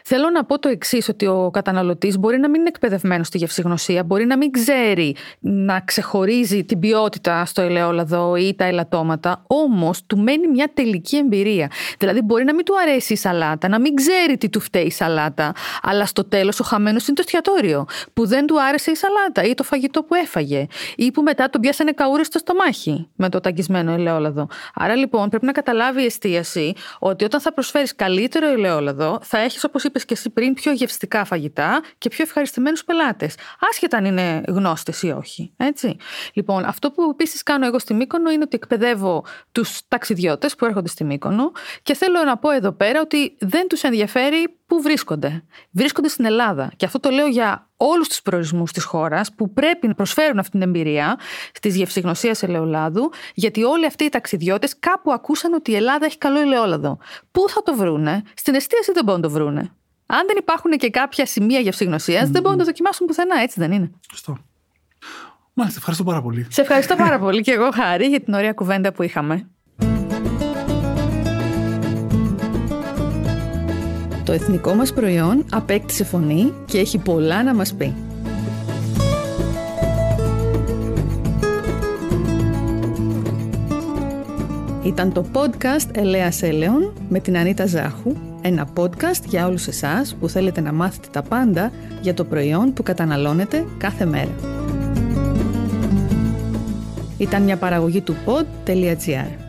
Θέλω 0.03 0.29
να 0.29 0.43
πω 0.45 0.59
το 0.59 0.69
εξής, 0.69 1.09
ότι 1.09 1.25
ο 1.25 1.49
καταναλωτής 1.53 2.17
μπορεί 2.17 2.37
να 2.37 2.49
μην 2.49 2.59
είναι 2.59 2.69
εκπαιδευμένος 2.69 3.27
στη 3.27 3.37
γευσηγνωσία, 3.37 4.03
μπορεί 4.03 4.25
να 4.25 4.37
μην 4.37 4.51
ξέρει 4.51 5.15
να 5.39 5.79
ξεχωρίζει 5.79 6.63
την 6.63 6.79
ποιότητα 6.79 7.45
στο 7.45 7.61
ελαιόλαδο 7.61 8.35
ή 8.35 8.55
τα 8.55 8.65
ελαττώματα, 8.65 9.43
όμως 9.47 10.05
του 10.05 10.17
μένει 10.17 10.47
μια 10.47 10.71
τελική 10.73 11.17
εμπειρία. 11.17 11.71
Δηλαδή, 11.97 12.21
μπορεί 12.21 12.43
να 12.43 12.53
μην 12.53 12.65
του 12.65 12.73
αρέσει 12.81 13.13
η 13.13 13.17
σαλάτα, 13.17 13.67
να 13.67 13.79
μην 13.79 13.95
ξέρει 13.95 14.37
τι 14.37 14.49
του 14.49 14.59
φταίει 14.59 14.85
η 14.85 14.91
σαλάτα, 14.91 15.53
αλλά 15.81 16.05
στο 16.05 16.23
τέλος 16.23 16.59
ο 16.59 16.63
χαμένος 16.63 17.07
είναι 17.07 17.15
το 17.15 17.23
εστιατόριο, 17.25 17.85
που 18.13 18.27
δεν 18.27 18.45
του 18.45 18.61
άρεσε 18.61 18.91
η 18.91 18.95
σαλάτα 18.95 19.43
ή 19.43 19.53
το 19.53 19.63
φαγητό 19.63 20.03
που 20.03 20.15
έφαγε, 20.15 20.67
ή 20.95 21.11
που 21.11 21.21
μετά 21.21 21.49
τον 21.49 21.61
πιάσανε 21.61 21.91
καούρες 21.91 22.25
στο 22.25 22.39
στομάχι 22.39 23.07
με 23.15 23.29
το 23.29 23.39
ταγισμένο 23.39 23.91
ελαιόλαδο. 23.91 24.47
Άρα 24.73 24.95
λοιπόν 24.95 25.29
πρέπει 25.29 25.45
να 25.45 25.51
καταλάβει 25.51 26.01
η 26.01 26.05
εστίαση 26.05 26.73
ότι 26.99 27.23
όταν 27.23 27.41
θα 27.41 27.53
προσφέρεις 27.53 27.95
καλύτερο 27.95 28.47
ελαιόλαδο, 28.47 29.19
θα 29.21 29.37
έχεις, 29.37 29.63
όπως 29.63 29.83
είπες 29.83 30.05
και 30.05 30.13
εσύ 30.13 30.29
πριν, 30.29 30.53
πιο 30.53 30.71
γευστικά 30.71 31.25
φαγητά 31.25 31.81
και 31.97 32.09
πιο 32.09 32.23
ευχαριστημένους 32.23 32.83
πελάτες. 32.83 33.35
Άσχετα 33.69 33.97
αν 33.97 34.05
είναι 34.05 34.41
γνώστες 34.47 35.01
ή 35.01 35.09
όχι. 35.09 35.53
Έτσι. 35.57 35.97
Λοιπόν, 36.33 36.65
αυτό 36.65 36.91
που 36.91 37.09
επίσης 37.11 37.43
κάνω 37.43 37.65
εγώ 37.65 37.79
στη 37.79 37.93
Μύκονο 37.93 38.31
είναι 38.31 38.43
ότι 38.43 38.55
εκπαιδεύω 38.55 39.25
τους 39.51 39.81
ταξιδιώτες 39.87 40.55
που 40.55 40.65
έρχονται 40.65 40.87
στη 40.87 41.03
Μύκονο 41.03 41.51
και 41.83 41.93
θέλω 41.93 42.23
να 42.23 42.37
πω 42.37 42.51
εδώ 42.51 42.71
πέρα 42.71 43.01
ότι 43.01 43.37
δεν 43.39 43.67
τους 43.67 43.83
ενδιαφέρει 43.83 44.57
πού 44.65 44.81
βρίσκονται. 44.81 45.43
Βρίσκονται 45.71 46.07
στην 46.07 46.25
Ελλάδα. 46.25 46.71
Και 46.75 46.85
αυτό 46.85 46.99
το 46.99 47.09
λέω 47.09 47.27
για 47.27 47.68
όλους 47.81 48.07
τους 48.07 48.21
προορισμούς 48.21 48.71
της 48.71 48.83
χώρας 48.83 49.33
που 49.33 49.53
πρέπει 49.53 49.87
να 49.87 49.93
προσφέρουν 49.93 50.39
αυτή 50.39 50.51
την 50.51 50.61
εμπειρία 50.61 51.19
της 51.61 51.75
γευσηγνωσίας 51.75 52.43
ελαιολάδου, 52.43 53.11
γιατί 53.33 53.63
όλοι 53.63 53.85
αυτοί 53.85 54.03
οι 54.03 54.09
ταξιδιώτες 54.09 54.79
κάπου 54.79 55.11
ακούσαν 55.11 55.53
ότι 55.53 55.71
η 55.71 55.75
Ελλάδα 55.75 56.05
έχει 56.05 56.17
καλό 56.17 56.39
ελαιόλαδο. 56.39 56.97
Πού 57.31 57.49
θα 57.49 57.63
το 57.63 57.75
βρούνε, 57.75 58.23
στην 58.33 58.55
εστίαση 58.55 58.91
δεν 58.91 59.03
μπορούν 59.03 59.21
να 59.21 59.27
το 59.27 59.33
βρούνε. 59.33 59.71
Αν 60.05 60.27
δεν 60.27 60.37
υπάρχουν 60.39 60.71
και 60.71 60.89
κάποια 60.89 61.25
σημεία 61.25 61.59
γευσηγνωσίας, 61.59 62.29
mm. 62.29 62.31
δεν 62.31 62.41
μπορούν 62.41 62.57
να 62.57 62.63
το 62.63 62.69
δοκιμάσουν 62.69 63.07
πουθενά, 63.07 63.41
έτσι 63.41 63.59
δεν 63.59 63.71
είναι. 63.71 63.91
Σωστό. 64.11 64.37
Μάλιστα, 65.53 65.79
ευχαριστώ 65.79 66.03
πάρα 66.03 66.21
πολύ. 66.21 66.47
Σε 66.49 66.61
ευχαριστώ 66.61 66.95
πάρα 66.95 67.19
πολύ 67.19 67.41
και 67.41 67.51
εγώ, 67.51 67.71
Χάρη, 67.71 68.05
για 68.05 68.21
την 68.21 68.33
ωραία 68.33 68.53
κουβέντα 68.53 68.91
που 68.91 69.03
είχαμε. 69.03 69.49
Το 74.29 74.35
εθνικό 74.35 74.73
μας 74.73 74.93
προϊόν 74.93 75.45
απέκτησε 75.51 76.03
φωνή 76.03 76.53
και 76.65 76.77
έχει 76.77 76.97
πολλά 76.97 77.43
να 77.43 77.53
μας 77.53 77.73
πει. 77.73 77.93
Ήταν 84.83 85.13
το 85.13 85.25
podcast 85.33 85.89
Ελέας 85.91 86.41
Έλεον 86.41 86.93
με 87.09 87.19
την 87.19 87.37
Ανίτα 87.37 87.65
Ζάχου, 87.65 88.15
ένα 88.41 88.67
podcast 88.75 89.25
για 89.27 89.47
όλους 89.47 89.67
εσάς 89.67 90.15
που 90.19 90.29
θέλετε 90.29 90.61
να 90.61 90.73
μάθετε 90.73 91.07
τα 91.11 91.21
πάντα 91.21 91.71
για 92.01 92.13
το 92.13 92.23
προϊόν 92.23 92.73
που 92.73 92.83
καταναλώνετε 92.83 93.65
κάθε 93.77 94.05
μέρα. 94.05 94.35
Ήταν 97.17 97.43
μια 97.43 97.57
παραγωγή 97.57 98.01
του 98.01 98.15
pod.gr. 98.25 99.48